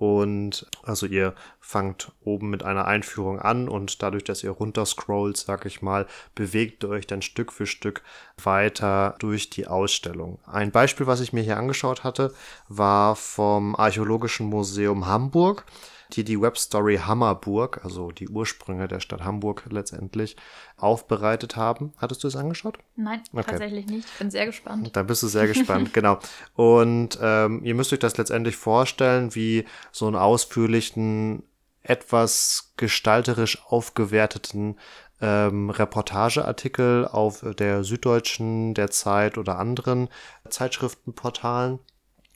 Und 0.00 0.66
also 0.82 1.04
ihr 1.04 1.34
fangt 1.60 2.10
oben 2.24 2.48
mit 2.48 2.62
einer 2.62 2.86
Einführung 2.86 3.38
an 3.38 3.68
und 3.68 4.02
dadurch, 4.02 4.24
dass 4.24 4.42
ihr 4.42 4.50
runterscrollt, 4.50 5.36
sag 5.36 5.66
ich 5.66 5.82
mal, 5.82 6.06
bewegt 6.34 6.84
ihr 6.84 6.88
euch 6.88 7.06
dann 7.06 7.20
Stück 7.20 7.52
für 7.52 7.66
Stück 7.66 8.02
weiter 8.42 9.14
durch 9.18 9.50
die 9.50 9.66
Ausstellung. 9.66 10.38
Ein 10.46 10.70
Beispiel, 10.70 11.06
was 11.06 11.20
ich 11.20 11.34
mir 11.34 11.42
hier 11.42 11.58
angeschaut 11.58 12.02
hatte, 12.02 12.32
war 12.66 13.14
vom 13.14 13.76
Archäologischen 13.76 14.46
Museum 14.46 15.04
Hamburg 15.04 15.66
die 16.16 16.24
die 16.24 16.40
Webstory 16.40 16.98
Hammerburg, 16.98 17.80
also 17.84 18.10
die 18.10 18.28
Ursprünge 18.28 18.88
der 18.88 19.00
Stadt 19.00 19.22
Hamburg 19.24 19.64
letztendlich, 19.70 20.36
aufbereitet 20.76 21.56
haben. 21.56 21.92
Hattest 21.96 22.24
du 22.24 22.28
es 22.28 22.36
angeschaut? 22.36 22.78
Nein, 22.96 23.22
okay. 23.32 23.44
tatsächlich 23.48 23.86
nicht. 23.86 24.06
Ich 24.06 24.18
bin 24.18 24.30
sehr 24.30 24.46
gespannt. 24.46 24.90
Da 24.94 25.02
bist 25.02 25.22
du 25.22 25.28
sehr 25.28 25.46
gespannt, 25.46 25.92
genau. 25.94 26.18
Und 26.54 27.18
ähm, 27.22 27.64
ihr 27.64 27.74
müsst 27.74 27.92
euch 27.92 27.98
das 27.98 28.16
letztendlich 28.16 28.56
vorstellen, 28.56 29.34
wie 29.34 29.64
so 29.92 30.06
einen 30.06 30.16
ausführlichen, 30.16 31.42
etwas 31.82 32.72
gestalterisch 32.76 33.58
aufgewerteten 33.66 34.76
ähm, 35.20 35.70
Reportageartikel 35.70 37.06
auf 37.06 37.44
der 37.58 37.84
Süddeutschen, 37.84 38.74
der 38.74 38.90
Zeit 38.90 39.38
oder 39.38 39.58
anderen 39.58 40.08
Zeitschriftenportalen 40.48 41.78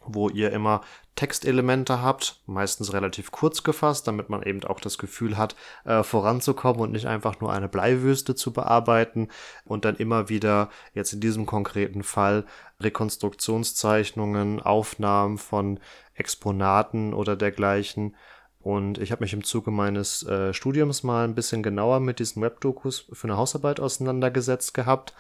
wo 0.07 0.29
ihr 0.29 0.53
immer 0.53 0.83
Textelemente 1.17 2.03
habt, 2.03 2.41
meistens 2.47 2.93
relativ 2.93 3.31
kurz 3.31 3.63
gefasst, 3.63 4.09
damit 4.09 4.31
man 4.31 4.43
eben 4.43 4.65
auch 4.65 4.81
das 4.81 4.99
Gefühl 4.99 5.37
hat, 5.37 5.55
äh, 5.85 6.03
voranzukommen 6.03 6.81
und 6.81 6.93
nicht 6.93 7.07
einfach 7.07 7.41
nur 7.41 7.53
eine 7.53 7.69
Bleiwüste 7.69 8.35
zu 8.35 8.53
bearbeiten 8.53 9.29
und 9.65 9.85
dann 9.85 9.97
immer 9.97 10.29
wieder, 10.29 10.71
jetzt 10.93 11.13
in 11.13 11.21
diesem 11.21 11.47
konkreten 11.47 12.03
Fall, 12.03 12.45
Rekonstruktionszeichnungen, 12.81 14.61
Aufnahmen 14.61 15.39
von 15.39 15.79
Exponaten 16.15 17.15
oder 17.15 17.37
dergleichen. 17.37 18.17
Und 18.65 18.99
ich 18.99 19.13
habe 19.13 19.23
mich 19.23 19.35
im 19.35 19.45
Zuge 19.45 19.71
meines 19.71 20.23
äh, 20.27 20.55
Studiums 20.55 21.03
mal 21.03 21.25
ein 21.25 21.35
bisschen 21.35 21.63
genauer 21.63 22.01
mit 22.01 22.19
diesen 22.19 22.43
Webdokus 22.43 23.07
für 23.13 23.29
eine 23.29 23.37
Hausarbeit 23.37 23.79
auseinandergesetzt 23.79 24.73
gehabt. 24.73 25.15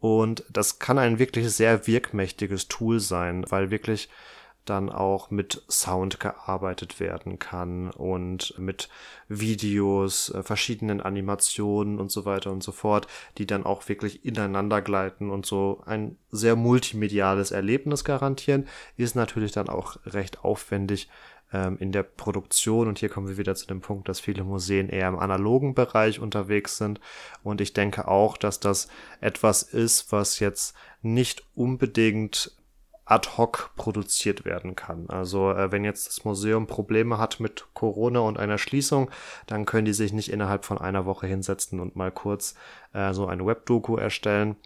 Und 0.00 0.44
das 0.50 0.78
kann 0.78 0.98
ein 0.98 1.18
wirklich 1.18 1.50
sehr 1.50 1.86
wirkmächtiges 1.86 2.68
Tool 2.68 3.00
sein, 3.00 3.44
weil 3.48 3.70
wirklich 3.70 4.08
dann 4.68 4.90
auch 4.90 5.30
mit 5.30 5.62
Sound 5.70 6.20
gearbeitet 6.20 7.00
werden 7.00 7.38
kann 7.38 7.90
und 7.90 8.58
mit 8.58 8.88
Videos, 9.28 10.30
äh, 10.30 10.42
verschiedenen 10.42 11.00
Animationen 11.00 11.98
und 11.98 12.10
so 12.10 12.24
weiter 12.24 12.50
und 12.50 12.62
so 12.62 12.72
fort, 12.72 13.06
die 13.38 13.46
dann 13.46 13.64
auch 13.64 13.88
wirklich 13.88 14.24
ineinander 14.24 14.82
gleiten 14.82 15.30
und 15.30 15.46
so 15.46 15.82
ein 15.86 16.16
sehr 16.30 16.56
multimediales 16.56 17.50
Erlebnis 17.50 18.04
garantieren, 18.04 18.66
ist 18.96 19.16
natürlich 19.16 19.52
dann 19.52 19.68
auch 19.68 19.96
recht 20.04 20.44
aufwendig 20.44 21.08
ähm, 21.52 21.76
in 21.78 21.92
der 21.92 22.02
Produktion. 22.02 22.88
Und 22.88 22.98
hier 22.98 23.08
kommen 23.08 23.28
wir 23.28 23.38
wieder 23.38 23.54
zu 23.54 23.66
dem 23.66 23.80
Punkt, 23.80 24.08
dass 24.08 24.20
viele 24.20 24.44
Museen 24.44 24.88
eher 24.88 25.08
im 25.08 25.18
analogen 25.18 25.74
Bereich 25.74 26.20
unterwegs 26.20 26.76
sind. 26.76 27.00
Und 27.42 27.60
ich 27.60 27.72
denke 27.72 28.08
auch, 28.08 28.36
dass 28.36 28.60
das 28.60 28.88
etwas 29.20 29.62
ist, 29.62 30.12
was 30.12 30.38
jetzt 30.38 30.74
nicht 31.02 31.44
unbedingt 31.54 32.52
ad 33.08 33.28
hoc 33.38 33.70
produziert 33.76 34.44
werden 34.44 34.76
kann. 34.76 35.08
Also 35.08 35.50
äh, 35.52 35.72
wenn 35.72 35.84
jetzt 35.84 36.06
das 36.08 36.24
Museum 36.24 36.66
Probleme 36.66 37.18
hat 37.18 37.40
mit 37.40 37.66
Corona 37.72 38.20
und 38.20 38.38
einer 38.38 38.58
Schließung, 38.58 39.10
dann 39.46 39.64
können 39.64 39.86
die 39.86 39.94
sich 39.94 40.12
nicht 40.12 40.30
innerhalb 40.30 40.66
von 40.66 40.78
einer 40.78 41.06
Woche 41.06 41.26
hinsetzen 41.26 41.80
und 41.80 41.96
mal 41.96 42.12
kurz 42.12 42.54
äh, 42.92 43.14
so 43.14 43.26
eine 43.26 43.46
Webdoku 43.46 43.96
erstellen. 43.96 44.56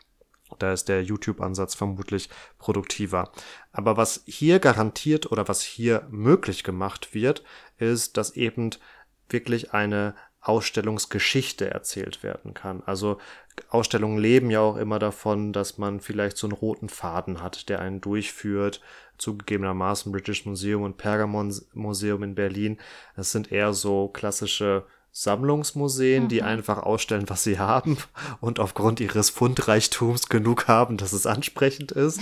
Da 0.58 0.72
ist 0.72 0.88
der 0.88 1.02
YouTube-Ansatz 1.02 1.74
vermutlich 1.74 2.28
produktiver. 2.58 3.30
Aber 3.72 3.96
was 3.96 4.22
hier 4.26 4.58
garantiert 4.58 5.32
oder 5.32 5.48
was 5.48 5.62
hier 5.62 6.06
möglich 6.10 6.62
gemacht 6.62 7.14
wird, 7.14 7.42
ist, 7.78 8.16
dass 8.16 8.36
eben 8.36 8.70
wirklich 9.28 9.72
eine 9.72 10.14
Ausstellungsgeschichte 10.42 11.70
erzählt 11.70 12.22
werden 12.22 12.52
kann. 12.52 12.82
Also 12.84 13.18
Ausstellungen 13.68 14.18
leben 14.18 14.50
ja 14.50 14.60
auch 14.60 14.76
immer 14.76 14.98
davon, 14.98 15.52
dass 15.52 15.78
man 15.78 16.00
vielleicht 16.00 16.36
so 16.36 16.46
einen 16.46 16.56
roten 16.56 16.88
Faden 16.88 17.42
hat, 17.42 17.68
der 17.68 17.80
einen 17.80 18.00
durchführt. 18.00 18.80
Zugegebenermaßen 19.18 20.10
British 20.10 20.44
Museum 20.46 20.82
und 20.82 20.96
Pergamon 20.96 21.54
Museum 21.74 22.24
in 22.24 22.34
Berlin. 22.34 22.78
Das 23.14 23.30
sind 23.30 23.52
eher 23.52 23.72
so 23.72 24.08
klassische 24.08 24.84
Sammlungsmuseen, 25.12 26.24
mhm. 26.24 26.28
die 26.28 26.42
einfach 26.42 26.78
ausstellen, 26.78 27.28
was 27.28 27.44
sie 27.44 27.58
haben 27.58 27.98
und 28.40 28.58
aufgrund 28.58 28.98
ihres 28.98 29.30
Fundreichtums 29.30 30.28
genug 30.28 30.66
haben, 30.66 30.96
dass 30.96 31.12
es 31.12 31.26
ansprechend 31.26 31.92
ist. 31.92 32.20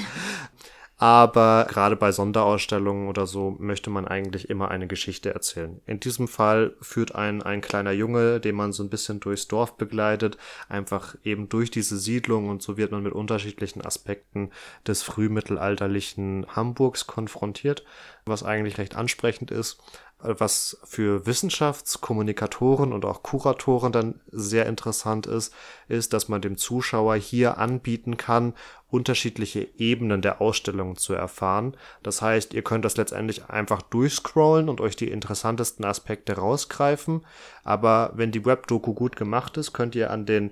Aber 1.01 1.67
gerade 1.67 1.97
bei 1.97 2.13
Sonderausstellungen 2.13 3.09
oder 3.09 3.27
so 3.27 3.57
möchte 3.59 3.89
man 3.89 4.07
eigentlich 4.07 4.51
immer 4.51 4.71
eine 4.71 4.87
Geschichte 4.87 5.33
erzählen. 5.33 5.81
In 5.87 5.99
diesem 5.99 6.29
Fall 6.29 6.77
führt 6.83 7.15
ein, 7.15 7.43
ein 7.43 7.63
kleiner 7.63 7.93
Junge, 7.93 8.39
den 8.39 8.55
man 8.55 8.73
so 8.73 8.83
ein 8.83 8.91
bisschen 8.91 9.19
durchs 9.19 9.49
Dorf 9.49 9.79
begleitet, 9.79 10.37
einfach 10.69 11.17
eben 11.25 11.49
durch 11.49 11.71
diese 11.71 11.97
Siedlung 11.97 12.51
und 12.51 12.61
so 12.61 12.77
wird 12.77 12.93
man 12.93 13.03
mit 13.03 13.15
unterschiedlichen 13.15 13.81
Aspekten 13.81 14.51
des 14.87 15.03
frühmittelalterlichen 15.03 16.45
Hamburgs 16.55 17.07
konfrontiert, 17.07 17.83
was 18.27 18.43
eigentlich 18.43 18.77
recht 18.77 18.95
ansprechend 18.95 19.51
ist 19.51 19.79
was 20.23 20.79
für 20.85 21.27
Wissenschaftskommunikatoren 21.27 22.93
und 22.93 23.05
auch 23.05 23.23
Kuratoren 23.23 23.93
dann 23.93 24.21
sehr 24.31 24.67
interessant 24.67 25.27
ist, 25.27 25.55
ist, 25.89 26.13
dass 26.13 26.29
man 26.29 26.43
dem 26.43 26.57
Zuschauer 26.57 27.17
hier 27.17 27.59
anbieten 27.59 28.17
kann, 28.17 28.55
unterschiedliche 28.91 29.69
Ebenen 29.79 30.21
der 30.21 30.41
Ausstellung 30.41 30.97
zu 30.97 31.15
erfahren. 31.15 31.77
Das 32.03 32.23
heißt, 32.23 32.55
ihr 32.55 32.63
könnt 32.63 32.85
das 32.85 32.97
letztendlich 32.97 33.49
einfach 33.49 33.83
durchscrollen 33.83 34.69
und 34.69 34.81
euch 34.81 34.97
die 34.97 35.11
interessantesten 35.11 35.85
Aspekte 35.85 36.35
rausgreifen. 36.35 37.25
Aber 37.63 38.13
wenn 38.15 38.33
die 38.33 38.45
Webdoku 38.45 38.95
gut 38.95 39.17
gemacht 39.17 39.57
ist, 39.57 39.73
könnt 39.73 39.95
ihr 39.95 40.11
an 40.11 40.27
den 40.27 40.51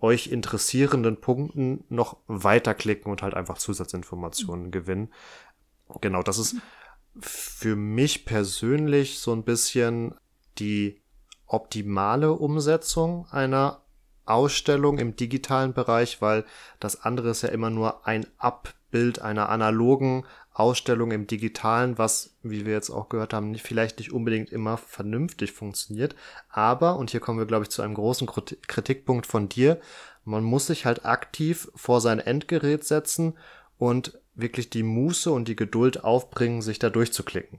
euch 0.00 0.28
interessierenden 0.28 1.16
Punkten 1.16 1.84
noch 1.88 2.18
weiterklicken 2.28 3.10
und 3.10 3.22
halt 3.22 3.34
einfach 3.34 3.58
Zusatzinformationen 3.58 4.70
gewinnen. 4.70 5.10
Genau, 6.00 6.22
das 6.22 6.38
ist 6.38 6.56
für 7.20 7.76
mich 7.76 8.24
persönlich 8.24 9.18
so 9.18 9.32
ein 9.32 9.42
bisschen 9.42 10.14
die 10.58 11.00
optimale 11.46 12.32
Umsetzung 12.32 13.26
einer 13.30 13.82
Ausstellung 14.26 14.98
im 14.98 15.16
digitalen 15.16 15.72
Bereich, 15.72 16.20
weil 16.20 16.44
das 16.80 17.02
andere 17.02 17.30
ist 17.30 17.42
ja 17.42 17.48
immer 17.48 17.70
nur 17.70 18.06
ein 18.06 18.26
Abbild 18.36 19.20
einer 19.20 19.48
analogen 19.48 20.24
Ausstellung 20.52 21.12
im 21.12 21.26
digitalen, 21.26 21.98
was, 21.98 22.36
wie 22.42 22.66
wir 22.66 22.72
jetzt 22.72 22.90
auch 22.90 23.08
gehört 23.08 23.32
haben, 23.32 23.52
nicht, 23.52 23.64
vielleicht 23.64 23.98
nicht 23.98 24.12
unbedingt 24.12 24.50
immer 24.50 24.76
vernünftig 24.76 25.52
funktioniert. 25.52 26.14
Aber, 26.50 26.96
und 26.96 27.10
hier 27.10 27.20
kommen 27.20 27.38
wir, 27.38 27.46
glaube 27.46 27.64
ich, 27.64 27.70
zu 27.70 27.80
einem 27.80 27.94
großen 27.94 28.26
Kritikpunkt 28.26 29.26
von 29.26 29.48
dir, 29.48 29.80
man 30.24 30.44
muss 30.44 30.66
sich 30.66 30.84
halt 30.84 31.06
aktiv 31.06 31.70
vor 31.74 32.00
sein 32.00 32.18
Endgerät 32.18 32.84
setzen 32.84 33.38
und 33.78 34.18
wirklich 34.38 34.70
die 34.70 34.82
Muße 34.82 35.30
und 35.30 35.48
die 35.48 35.56
Geduld 35.56 36.04
aufbringen, 36.04 36.62
sich 36.62 36.78
da 36.78 36.90
durchzuklicken. 36.90 37.58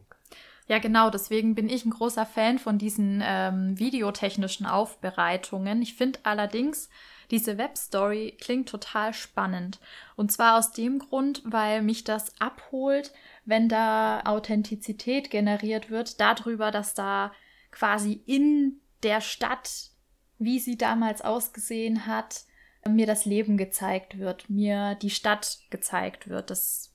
Ja, 0.68 0.78
genau. 0.78 1.10
Deswegen 1.10 1.56
bin 1.56 1.68
ich 1.68 1.84
ein 1.84 1.90
großer 1.90 2.28
Fan 2.28 2.60
von 2.60 2.78
diesen 2.78 3.24
ähm, 3.26 3.78
videotechnischen 3.80 4.68
Aufbereitungen. 4.68 5.82
Ich 5.82 5.96
finde 5.96 6.20
allerdings, 6.24 6.90
diese 7.32 7.58
Webstory 7.58 8.38
klingt 8.40 8.70
total 8.70 9.14
spannend. 9.14 9.80
Und 10.16 10.32
zwar 10.32 10.58
aus 10.58 10.72
dem 10.72 11.00
Grund, 11.00 11.42
weil 11.44 11.82
mich 11.82 12.04
das 12.04 12.40
abholt, 12.40 13.14
wenn 13.46 13.68
da 13.68 14.22
Authentizität 14.26 15.32
generiert 15.32 15.90
wird, 15.90 16.20
darüber, 16.22 16.70
dass 16.70 16.94
da 16.94 17.32
quasi 17.72 18.22
in 18.28 18.80
der 19.02 19.22
Stadt, 19.22 19.90
wie 20.38 20.60
sie 20.60 20.78
damals 20.78 21.22
ausgesehen 21.22 22.06
hat, 22.06 22.44
mir 22.88 23.06
das 23.06 23.26
Leben 23.26 23.58
gezeigt 23.58 24.20
wird, 24.20 24.50
mir 24.50 24.96
die 24.96 25.10
Stadt 25.10 25.60
gezeigt 25.70 26.30
wird. 26.30 26.50
Das 26.50 26.94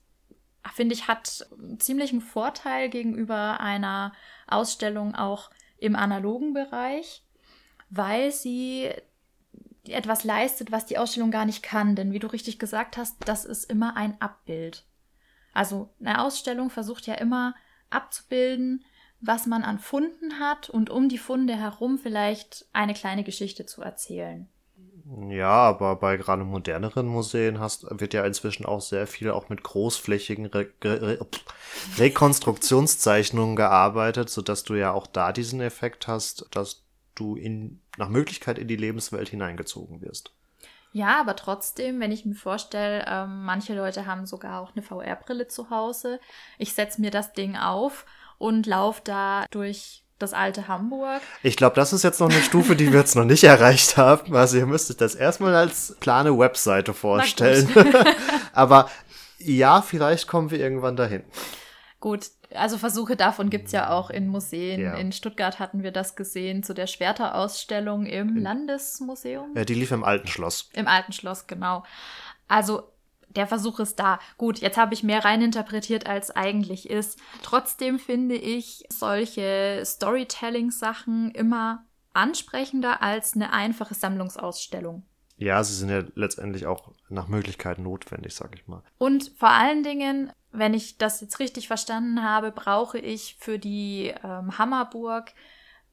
finde 0.73 0.95
ich 0.95 1.07
hat 1.07 1.47
ziemlich 1.77 2.11
einen 2.11 2.21
Vorteil 2.21 2.89
gegenüber 2.89 3.59
einer 3.59 4.13
Ausstellung 4.47 5.15
auch 5.15 5.51
im 5.77 5.95
analogen 5.95 6.53
Bereich, 6.53 7.23
weil 7.89 8.31
sie 8.31 8.89
etwas 9.87 10.23
leistet, 10.23 10.71
was 10.71 10.85
die 10.85 10.97
Ausstellung 10.97 11.31
gar 11.31 11.45
nicht 11.45 11.61
kann. 11.61 11.95
Denn 11.95 12.11
wie 12.11 12.19
du 12.19 12.27
richtig 12.27 12.57
gesagt 12.57 12.97
hast, 12.97 13.17
das 13.25 13.45
ist 13.45 13.69
immer 13.69 13.95
ein 13.95 14.19
Abbild. 14.19 14.85
Also 15.53 15.93
eine 15.99 16.23
Ausstellung 16.23 16.69
versucht 16.69 17.05
ja 17.07 17.15
immer 17.15 17.55
abzubilden, 17.89 18.83
was 19.21 19.45
man 19.45 19.63
an 19.63 19.79
Funden 19.79 20.39
hat 20.39 20.69
und 20.69 20.89
um 20.89 21.09
die 21.09 21.17
Funde 21.17 21.55
herum 21.55 21.97
vielleicht 21.97 22.65
eine 22.73 22.93
kleine 22.93 23.23
Geschichte 23.23 23.65
zu 23.65 23.81
erzählen. 23.81 24.49
Ja, 25.29 25.51
aber 25.51 25.97
bei 25.97 26.17
gerade 26.17 26.43
moderneren 26.43 27.05
Museen 27.05 27.59
hast, 27.59 27.85
wird 27.99 28.15
ja 28.15 28.25
inzwischen 28.25 28.65
auch 28.65 28.81
sehr 28.81 29.05
viel 29.05 29.29
auch 29.29 29.49
mit 29.49 29.61
großflächigen 29.61 30.47
Re 30.47 30.69
Re 30.83 31.19
Rekonstruktionszeichnungen 31.97 33.55
gearbeitet, 33.55 34.29
sodass 34.31 34.63
du 34.63 34.73
ja 34.73 34.93
auch 34.93 35.05
da 35.05 35.31
diesen 35.31 35.61
Effekt 35.61 36.07
hast, 36.07 36.47
dass 36.51 36.83
du 37.13 37.35
in, 37.35 37.81
nach 37.97 38.09
Möglichkeit 38.09 38.57
in 38.57 38.67
die 38.67 38.75
Lebenswelt 38.75 39.29
hineingezogen 39.29 40.01
wirst. 40.01 40.31
Ja, 40.91 41.19
aber 41.19 41.35
trotzdem, 41.35 41.99
wenn 41.99 42.11
ich 42.11 42.25
mir 42.25 42.35
vorstelle, 42.35 43.05
ähm, 43.07 43.43
manche 43.43 43.75
Leute 43.75 44.05
haben 44.07 44.25
sogar 44.25 44.61
auch 44.61 44.71
eine 44.75 44.81
VR-Brille 44.81 45.47
zu 45.47 45.69
Hause. 45.69 46.19
Ich 46.57 46.73
setze 46.73 47.01
mir 47.01 47.11
das 47.11 47.33
Ding 47.33 47.57
auf 47.57 48.05
und 48.37 48.65
laufe 48.65 49.01
da 49.03 49.45
durch 49.51 50.04
das 50.19 50.33
alte 50.33 50.67
Hamburg. 50.67 51.21
Ich 51.43 51.57
glaube, 51.57 51.75
das 51.75 51.93
ist 51.93 52.03
jetzt 52.03 52.19
noch 52.19 52.29
eine 52.29 52.41
Stufe, 52.41 52.75
die 52.75 52.91
wir 52.91 52.99
jetzt 52.99 53.15
noch 53.15 53.25
nicht 53.25 53.43
erreicht 53.43 53.97
haben. 53.97 54.35
Also 54.35 54.57
ihr 54.57 54.65
müsst 54.65 54.89
euch 54.89 54.97
das 54.97 55.15
erstmal 55.15 55.55
als 55.55 55.95
plane 55.99 56.37
Webseite 56.37 56.93
vorstellen. 56.93 57.69
Aber 58.53 58.89
ja, 59.37 59.81
vielleicht 59.81 60.27
kommen 60.27 60.51
wir 60.51 60.59
irgendwann 60.59 60.95
dahin. 60.95 61.23
Gut, 61.99 62.29
also 62.53 62.77
Versuche 62.77 63.15
davon 63.15 63.49
gibt 63.49 63.67
es 63.67 63.71
ja 63.73 63.89
auch 63.89 64.09
in 64.09 64.27
Museen. 64.27 64.81
Ja. 64.81 64.93
In 64.95 65.11
Stuttgart 65.11 65.59
hatten 65.59 65.83
wir 65.83 65.91
das 65.91 66.15
gesehen 66.15 66.63
zu 66.63 66.73
der 66.73 66.87
Schwerterausstellung 66.87 68.05
im 68.05 68.37
Landesmuseum. 68.37 69.53
Ja, 69.55 69.65
die 69.65 69.73
lief 69.73 69.91
im 69.91 70.03
Alten 70.03 70.27
Schloss. 70.27 70.69
Im 70.73 70.87
Alten 70.87 71.11
Schloss, 71.11 71.47
genau. 71.47 71.83
Also 72.47 72.91
der 73.35 73.47
Versuch 73.47 73.79
ist 73.79 73.99
da. 73.99 74.19
Gut, 74.37 74.59
jetzt 74.59 74.77
habe 74.77 74.93
ich 74.93 75.03
mehr 75.03 75.25
reininterpretiert, 75.25 76.07
als 76.07 76.31
eigentlich 76.31 76.89
ist. 76.89 77.19
Trotzdem 77.43 77.99
finde 77.99 78.35
ich 78.35 78.85
solche 78.89 79.81
Storytelling-Sachen 79.85 81.31
immer 81.31 81.85
ansprechender 82.13 83.01
als 83.01 83.35
eine 83.35 83.51
einfache 83.51 83.93
Sammlungsausstellung. 83.93 85.03
Ja, 85.37 85.61
sie 85.63 85.73
sind 85.73 85.89
ja 85.89 86.03
letztendlich 86.15 86.65
auch 86.65 86.93
nach 87.09 87.27
Möglichkeit 87.27 87.77
notwendig, 87.77 88.33
sag 88.33 88.55
ich 88.55 88.67
mal. 88.67 88.83
Und 88.97 89.33
vor 89.37 89.49
allen 89.49 89.83
Dingen, 89.83 90.31
wenn 90.51 90.73
ich 90.73 90.97
das 90.97 91.19
jetzt 91.19 91.39
richtig 91.39 91.67
verstanden 91.67 92.23
habe, 92.23 92.51
brauche 92.51 92.97
ich 92.97 93.35
für 93.39 93.59
die 93.59 94.13
ähm, 94.23 94.57
Hammerburg 94.57 95.33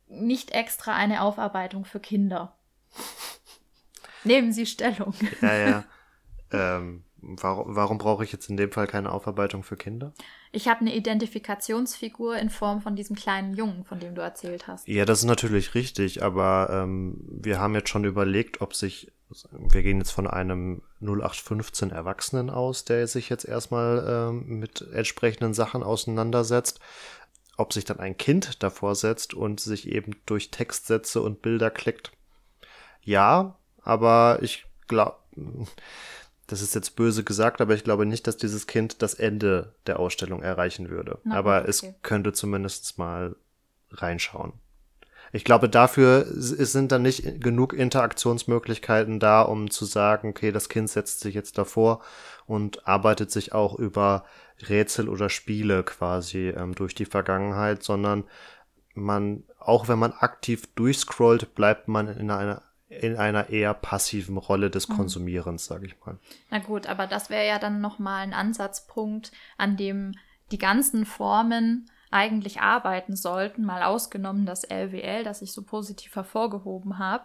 nicht 0.07 0.53
extra 0.53 0.95
eine 0.95 1.22
Aufarbeitung 1.22 1.84
für 1.84 1.99
Kinder. 1.99 2.57
Nehmen 4.24 4.53
Sie 4.53 4.66
Stellung. 4.66 5.14
Ja, 5.40 5.55
ja. 5.55 5.84
ähm, 6.53 7.05
Warum, 7.23 7.77
warum 7.77 7.99
brauche 7.99 8.25
ich 8.25 8.33
jetzt 8.33 8.51
in 8.51 8.57
dem 8.57 8.73
Fall 8.73 8.89
keine 8.89 9.12
Aufarbeitung 9.12 9.62
für 9.62 9.77
Kinder? 9.77 10.12
Ich 10.51 10.66
habe 10.66 10.81
eine 10.81 10.95
Identifikationsfigur 10.95 12.37
in 12.37 12.51
Form 12.51 12.83
von 12.83 12.97
diesem 12.97 13.14
kleinen 13.14 13.55
Jungen, 13.55 13.85
von 13.85 14.01
dem 14.01 14.16
du 14.16 14.23
erzählt 14.23 14.66
hast. 14.66 14.89
Ja, 14.89 15.05
das 15.05 15.20
ist 15.20 15.27
natürlich 15.27 15.75
richtig, 15.75 16.23
aber 16.23 16.68
ähm, 16.70 17.25
wir 17.29 17.61
haben 17.61 17.75
jetzt 17.75 17.91
schon 17.91 18.05
überlegt, 18.05 18.61
ob 18.61 18.75
sich 18.75 19.12
wir 19.53 19.83
gehen 19.83 19.99
jetzt 19.99 20.11
von 20.11 20.27
einem 20.27 20.83
0815 21.01 21.91
Erwachsenen 21.91 22.51
aus, 22.51 22.85
der 22.85 23.07
sich 23.07 23.29
jetzt 23.29 23.45
erstmal 23.45 24.05
ähm, 24.07 24.59
mit 24.59 24.87
entsprechenden 24.93 25.55
Sachen 25.55 25.83
auseinandersetzt. 25.83 26.81
Ob 27.57 27.73
sich 27.73 27.85
dann 27.85 28.01
ein 28.01 28.16
Kind 28.16 28.62
davor 28.62 28.95
setzt 28.95 29.35
und 29.35 29.61
sich 29.61 29.89
eben 29.89 30.16
durch 30.27 30.51
Textsätze 30.51 31.20
und 31.20 31.43
Bilder 31.43 31.70
klickt. 31.70 32.12
Ja, 33.03 33.59
aber 33.83 34.39
ich 34.43 34.66
glaube, 34.89 35.16
das 36.53 36.61
ist 36.61 36.74
jetzt 36.74 36.96
böse 36.96 37.24
gesagt, 37.24 37.62
aber 37.62 37.74
ich 37.74 37.82
glaube 37.82 38.05
nicht, 38.05 38.26
dass 38.26 38.36
dieses 38.36 38.66
Kind 38.66 39.00
das 39.00 39.14
Ende 39.14 39.74
der 39.86 39.98
Ausstellung 39.98 40.42
erreichen 40.42 40.90
würde. 40.90 41.18
Na, 41.24 41.36
aber 41.36 41.61
okay. 41.61 41.70
es 41.70 41.86
könnte 42.03 42.34
zumindest 42.34 42.98
mal 42.98 43.36
reinschauen. 43.90 44.53
Ich 45.32 45.44
glaube, 45.44 45.70
dafür 45.70 46.26
sind 46.28 46.92
dann 46.92 47.00
nicht 47.00 47.40
genug 47.40 47.72
Interaktionsmöglichkeiten 47.72 49.18
da, 49.18 49.40
um 49.40 49.70
zu 49.70 49.86
sagen, 49.86 50.28
okay, 50.28 50.53
das 50.53 50.68
Kind 50.68 50.90
setzt 50.90 51.20
sich 51.20 51.34
jetzt 51.34 51.57
davor 51.57 52.03
und 52.44 52.86
arbeitet 52.86 53.30
sich 53.30 53.55
auch 53.55 53.78
über 53.78 54.26
Rätsel 54.68 55.09
oder 55.09 55.30
Spiele 55.30 55.82
quasi 55.84 56.50
ähm, 56.50 56.74
durch 56.74 56.94
die 56.94 57.07
Vergangenheit, 57.07 57.82
sondern 57.82 58.24
man, 58.92 59.44
auch 59.59 59.88
wenn 59.88 59.98
man 59.98 60.12
aktiv 60.12 60.66
durchscrollt, 60.74 61.55
bleibt 61.55 61.88
man 61.88 62.09
in 62.09 62.30
einer 62.30 62.61
in 63.01 63.16
einer 63.16 63.49
eher 63.49 63.74
passiven 63.74 64.36
Rolle 64.36 64.70
des 64.70 64.88
mhm. 64.88 64.97
Konsumierens, 64.97 65.64
sage 65.64 65.86
ich 65.86 65.99
mal. 66.05 66.18
Na 66.51 66.59
gut, 66.59 66.86
aber 66.86 67.07
das 67.07 67.30
wäre 67.30 67.47
ja 67.47 67.59
dann 67.59 67.80
nochmal 67.80 68.22
ein 68.22 68.34
Ansatzpunkt, 68.34 69.32
an 69.57 69.76
dem 69.76 70.12
die 70.51 70.59
ganzen 70.59 71.07
Formen 71.07 71.90
eigentlich 72.11 72.61
arbeiten 72.61 73.16
sollten, 73.16 73.64
mal 73.64 73.82
ausgenommen 73.82 74.45
das 74.45 74.64
LWL, 74.64 75.24
das 75.24 75.40
ich 75.40 75.53
so 75.53 75.62
positiv 75.62 76.14
hervorgehoben 76.14 76.99
habe. 76.99 77.24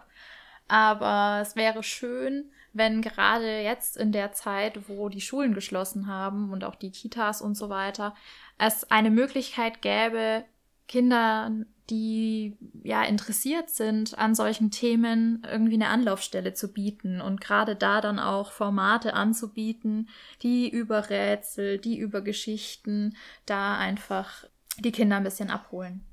Aber 0.66 1.40
es 1.42 1.56
wäre 1.56 1.82
schön, 1.82 2.50
wenn 2.72 3.02
gerade 3.02 3.60
jetzt 3.60 3.96
in 3.96 4.12
der 4.12 4.32
Zeit, 4.32 4.88
wo 4.88 5.08
die 5.08 5.20
Schulen 5.20 5.54
geschlossen 5.54 6.06
haben 6.06 6.50
und 6.50 6.64
auch 6.64 6.74
die 6.74 6.90
Kitas 6.90 7.42
und 7.42 7.54
so 7.54 7.68
weiter, 7.68 8.14
es 8.58 8.90
eine 8.90 9.10
Möglichkeit 9.10 9.82
gäbe, 9.82 10.44
Kindern, 10.86 11.66
die 11.90 12.56
ja 12.82 13.02
interessiert 13.02 13.70
sind 13.70 14.18
an 14.18 14.34
solchen 14.34 14.70
Themen, 14.70 15.42
irgendwie 15.50 15.74
eine 15.74 15.88
Anlaufstelle 15.88 16.54
zu 16.54 16.72
bieten 16.72 17.20
und 17.20 17.40
gerade 17.40 17.76
da 17.76 18.00
dann 18.00 18.18
auch 18.18 18.52
Formate 18.52 19.14
anzubieten, 19.14 20.08
die 20.42 20.68
über 20.68 21.10
Rätsel, 21.10 21.78
die 21.78 21.98
über 21.98 22.20
Geschichten 22.20 23.16
da 23.46 23.76
einfach 23.76 24.44
die 24.78 24.92
Kinder 24.92 25.16
ein 25.16 25.24
bisschen 25.24 25.50
abholen. 25.50 26.04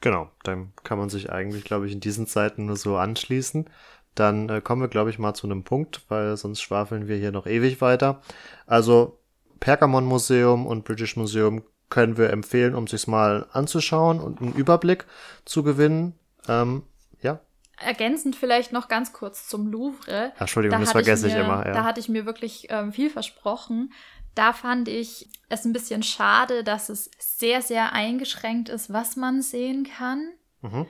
Genau, 0.00 0.30
dann 0.42 0.72
kann 0.82 0.98
man 0.98 1.08
sich 1.08 1.30
eigentlich, 1.30 1.64
glaube 1.64 1.86
ich, 1.86 1.92
in 1.92 2.00
diesen 2.00 2.26
Zeiten 2.26 2.66
nur 2.66 2.76
so 2.76 2.96
anschließen. 2.96 3.70
Dann 4.14 4.48
äh, 4.48 4.60
kommen 4.60 4.82
wir, 4.82 4.88
glaube 4.88 5.10
ich, 5.10 5.18
mal 5.18 5.32
zu 5.34 5.46
einem 5.46 5.64
Punkt, 5.64 6.02
weil 6.08 6.36
sonst 6.36 6.60
schwafeln 6.60 7.08
wir 7.08 7.16
hier 7.16 7.32
noch 7.32 7.46
ewig 7.46 7.80
weiter. 7.80 8.20
Also 8.66 9.18
Pergamon 9.60 10.04
Museum 10.04 10.66
und 10.66 10.84
British 10.84 11.16
Museum 11.16 11.62
können 11.92 12.16
wir 12.16 12.30
empfehlen, 12.30 12.74
um 12.74 12.86
sich's 12.86 13.06
mal 13.06 13.46
anzuschauen 13.52 14.18
und 14.18 14.40
einen 14.40 14.54
Überblick 14.54 15.04
zu 15.44 15.62
gewinnen. 15.62 16.18
Ähm, 16.48 16.84
ja. 17.20 17.40
Ergänzend 17.76 18.34
vielleicht 18.34 18.72
noch 18.72 18.88
ganz 18.88 19.12
kurz 19.12 19.46
zum 19.46 19.66
Louvre. 19.66 20.32
Entschuldigung, 20.38 20.78
da 20.78 20.84
das 20.84 20.92
vergesse 20.92 21.28
ich, 21.28 21.34
mir, 21.34 21.40
ich 21.40 21.46
immer. 21.46 21.66
Ja. 21.66 21.72
Da 21.74 21.84
hatte 21.84 22.00
ich 22.00 22.08
mir 22.08 22.24
wirklich 22.24 22.68
ähm, 22.70 22.94
viel 22.94 23.10
versprochen. 23.10 23.92
Da 24.34 24.54
fand 24.54 24.88
ich 24.88 25.28
es 25.50 25.66
ein 25.66 25.74
bisschen 25.74 26.02
schade, 26.02 26.64
dass 26.64 26.88
es 26.88 27.10
sehr, 27.18 27.60
sehr 27.60 27.92
eingeschränkt 27.92 28.70
ist, 28.70 28.90
was 28.90 29.16
man 29.16 29.42
sehen 29.42 29.86
kann. 29.86 30.30
Mhm. 30.62 30.86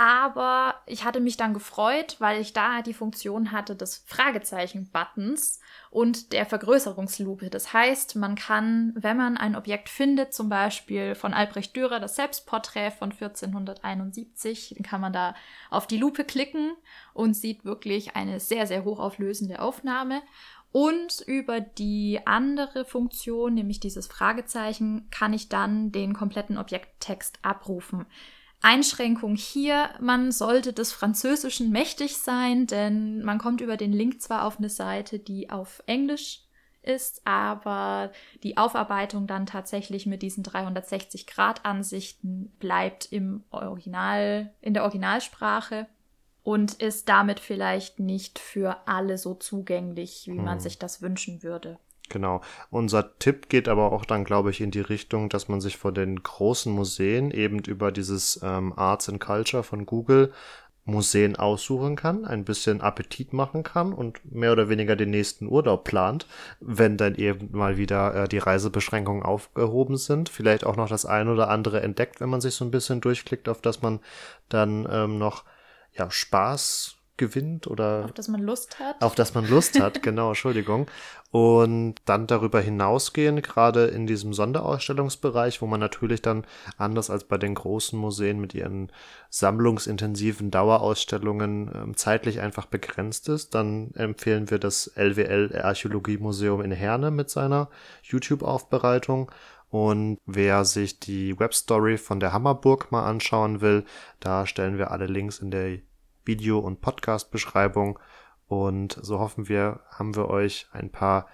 Aber 0.00 0.76
ich 0.86 1.02
hatte 1.04 1.18
mich 1.18 1.36
dann 1.36 1.54
gefreut, 1.54 2.14
weil 2.20 2.40
ich 2.40 2.52
da 2.52 2.82
die 2.82 2.94
Funktion 2.94 3.50
hatte 3.50 3.74
des 3.74 4.04
Fragezeichen-Buttons 4.06 5.58
und 5.90 6.32
der 6.32 6.46
Vergrößerungslupe. 6.46 7.50
Das 7.50 7.72
heißt, 7.72 8.14
man 8.14 8.36
kann, 8.36 8.92
wenn 8.96 9.16
man 9.16 9.36
ein 9.36 9.56
Objekt 9.56 9.88
findet, 9.88 10.32
zum 10.32 10.48
Beispiel 10.48 11.16
von 11.16 11.34
Albrecht 11.34 11.74
Dürer, 11.74 11.98
das 11.98 12.14
Selbstporträt 12.14 12.92
von 12.92 13.10
1471, 13.10 14.74
dann 14.76 14.84
kann 14.84 15.00
man 15.00 15.12
da 15.12 15.34
auf 15.68 15.88
die 15.88 15.98
Lupe 15.98 16.22
klicken 16.22 16.76
und 17.12 17.34
sieht 17.34 17.64
wirklich 17.64 18.14
eine 18.14 18.38
sehr, 18.38 18.68
sehr 18.68 18.84
hochauflösende 18.84 19.60
Aufnahme. 19.60 20.22
Und 20.70 21.24
über 21.26 21.60
die 21.60 22.20
andere 22.24 22.84
Funktion, 22.84 23.54
nämlich 23.54 23.80
dieses 23.80 24.06
Fragezeichen, 24.06 25.08
kann 25.10 25.32
ich 25.32 25.48
dann 25.48 25.90
den 25.90 26.14
kompletten 26.14 26.56
Objekttext 26.56 27.40
abrufen. 27.42 28.06
Einschränkung 28.60 29.36
hier, 29.36 29.90
man 30.00 30.32
sollte 30.32 30.72
des 30.72 30.92
Französischen 30.92 31.70
mächtig 31.70 32.16
sein, 32.16 32.66
denn 32.66 33.22
man 33.22 33.38
kommt 33.38 33.60
über 33.60 33.76
den 33.76 33.92
Link 33.92 34.20
zwar 34.20 34.44
auf 34.44 34.58
eine 34.58 34.68
Seite, 34.68 35.18
die 35.18 35.50
auf 35.50 35.82
Englisch 35.86 36.42
ist, 36.82 37.22
aber 37.24 38.12
die 38.42 38.56
Aufarbeitung 38.56 39.26
dann 39.26 39.46
tatsächlich 39.46 40.06
mit 40.06 40.22
diesen 40.22 40.42
360 40.42 41.26
Grad 41.26 41.64
Ansichten 41.64 42.52
bleibt 42.58 43.12
im 43.12 43.44
Original, 43.50 44.52
in 44.60 44.74
der 44.74 44.82
Originalsprache 44.82 45.86
und 46.42 46.74
ist 46.74 47.08
damit 47.08 47.40
vielleicht 47.40 48.00
nicht 48.00 48.38
für 48.38 48.88
alle 48.88 49.18
so 49.18 49.34
zugänglich, 49.34 50.24
wie 50.26 50.38
hm. 50.38 50.44
man 50.44 50.60
sich 50.60 50.78
das 50.78 51.02
wünschen 51.02 51.42
würde. 51.42 51.78
Genau. 52.08 52.40
Unser 52.70 53.18
Tipp 53.18 53.48
geht 53.48 53.68
aber 53.68 53.92
auch 53.92 54.04
dann, 54.04 54.24
glaube 54.24 54.50
ich, 54.50 54.60
in 54.60 54.70
die 54.70 54.80
Richtung, 54.80 55.28
dass 55.28 55.48
man 55.48 55.60
sich 55.60 55.76
vor 55.76 55.92
den 55.92 56.22
großen 56.22 56.72
Museen 56.72 57.30
eben 57.30 57.58
über 57.60 57.92
dieses 57.92 58.40
ähm, 58.42 58.72
Arts 58.76 59.08
and 59.08 59.20
Culture 59.20 59.62
von 59.62 59.86
Google 59.86 60.32
Museen 60.88 61.36
aussuchen 61.36 61.96
kann, 61.96 62.24
ein 62.24 62.44
bisschen 62.44 62.80
Appetit 62.80 63.34
machen 63.34 63.62
kann 63.62 63.92
und 63.92 64.20
mehr 64.32 64.52
oder 64.52 64.70
weniger 64.70 64.96
den 64.96 65.10
nächsten 65.10 65.46
Urlaub 65.46 65.84
plant, 65.84 66.26
wenn 66.60 66.96
dann 66.96 67.14
eben 67.14 67.50
mal 67.52 67.76
wieder 67.76 68.14
äh, 68.14 68.28
die 68.28 68.38
Reisebeschränkungen 68.38 69.22
aufgehoben 69.22 69.98
sind. 69.98 70.30
Vielleicht 70.30 70.64
auch 70.64 70.76
noch 70.76 70.88
das 70.88 71.04
ein 71.04 71.28
oder 71.28 71.50
andere 71.50 71.82
entdeckt, 71.82 72.20
wenn 72.20 72.30
man 72.30 72.40
sich 72.40 72.54
so 72.54 72.64
ein 72.64 72.70
bisschen 72.70 73.02
durchklickt, 73.02 73.48
auf 73.50 73.60
das 73.60 73.82
man 73.82 74.00
dann 74.48 74.88
ähm, 74.90 75.18
noch 75.18 75.44
ja, 75.92 76.10
Spaß 76.10 76.97
gewinnt 77.18 77.66
oder 77.66 78.04
auf 78.04 78.12
das 78.12 78.28
man 78.28 78.40
Lust 78.40 78.78
hat. 78.78 79.02
Auf 79.02 79.14
das 79.14 79.34
man 79.34 79.48
Lust 79.48 79.78
hat, 79.78 80.02
genau, 80.02 80.28
Entschuldigung. 80.28 80.86
Und 81.30 81.96
dann 82.06 82.26
darüber 82.26 82.60
hinausgehen, 82.60 83.42
gerade 83.42 83.86
in 83.88 84.06
diesem 84.06 84.32
Sonderausstellungsbereich, 84.32 85.60
wo 85.60 85.66
man 85.66 85.80
natürlich 85.80 86.22
dann 86.22 86.46
anders 86.78 87.10
als 87.10 87.24
bei 87.24 87.36
den 87.36 87.54
großen 87.54 87.98
Museen 87.98 88.40
mit 88.40 88.54
ihren 88.54 88.90
sammlungsintensiven 89.28 90.50
Dauerausstellungen 90.50 91.68
äh, 91.68 91.94
zeitlich 91.96 92.40
einfach 92.40 92.64
begrenzt 92.64 93.28
ist, 93.28 93.54
dann 93.54 93.90
empfehlen 93.94 94.50
wir 94.50 94.58
das 94.58 94.90
LWL 94.94 95.60
Archäologiemuseum 95.62 96.62
in 96.62 96.72
Herne 96.72 97.10
mit 97.10 97.28
seiner 97.28 97.68
YouTube-Aufbereitung. 98.04 99.30
Und 99.70 100.18
wer 100.24 100.64
sich 100.64 100.98
die 100.98 101.38
Webstory 101.38 101.98
von 101.98 102.20
der 102.20 102.32
Hammerburg 102.32 102.90
mal 102.90 103.04
anschauen 103.04 103.60
will, 103.60 103.84
da 104.18 104.46
stellen 104.46 104.78
wir 104.78 104.90
alle 104.90 105.06
Links 105.06 105.40
in 105.40 105.50
der 105.50 105.78
Video- 106.28 106.60
und 106.60 106.80
Podcast-Beschreibung. 106.80 107.98
Und 108.46 108.96
so 109.02 109.18
hoffen 109.18 109.48
wir, 109.48 109.80
haben 109.90 110.14
wir 110.14 110.28
euch 110.28 110.68
ein 110.72 110.90
paar 110.90 111.26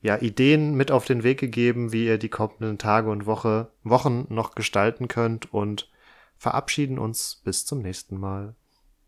ja, 0.00 0.16
Ideen 0.16 0.74
mit 0.74 0.90
auf 0.90 1.04
den 1.04 1.22
Weg 1.22 1.38
gegeben, 1.38 1.92
wie 1.92 2.06
ihr 2.06 2.16
die 2.16 2.28
kommenden 2.28 2.78
Tage 2.78 3.10
und 3.10 3.26
Woche, 3.26 3.70
Wochen 3.82 4.26
noch 4.30 4.54
gestalten 4.54 5.08
könnt 5.08 5.52
und 5.52 5.90
verabschieden 6.38 6.98
uns 6.98 7.42
bis 7.44 7.66
zum 7.66 7.82
nächsten 7.82 8.18
Mal. 8.18 8.54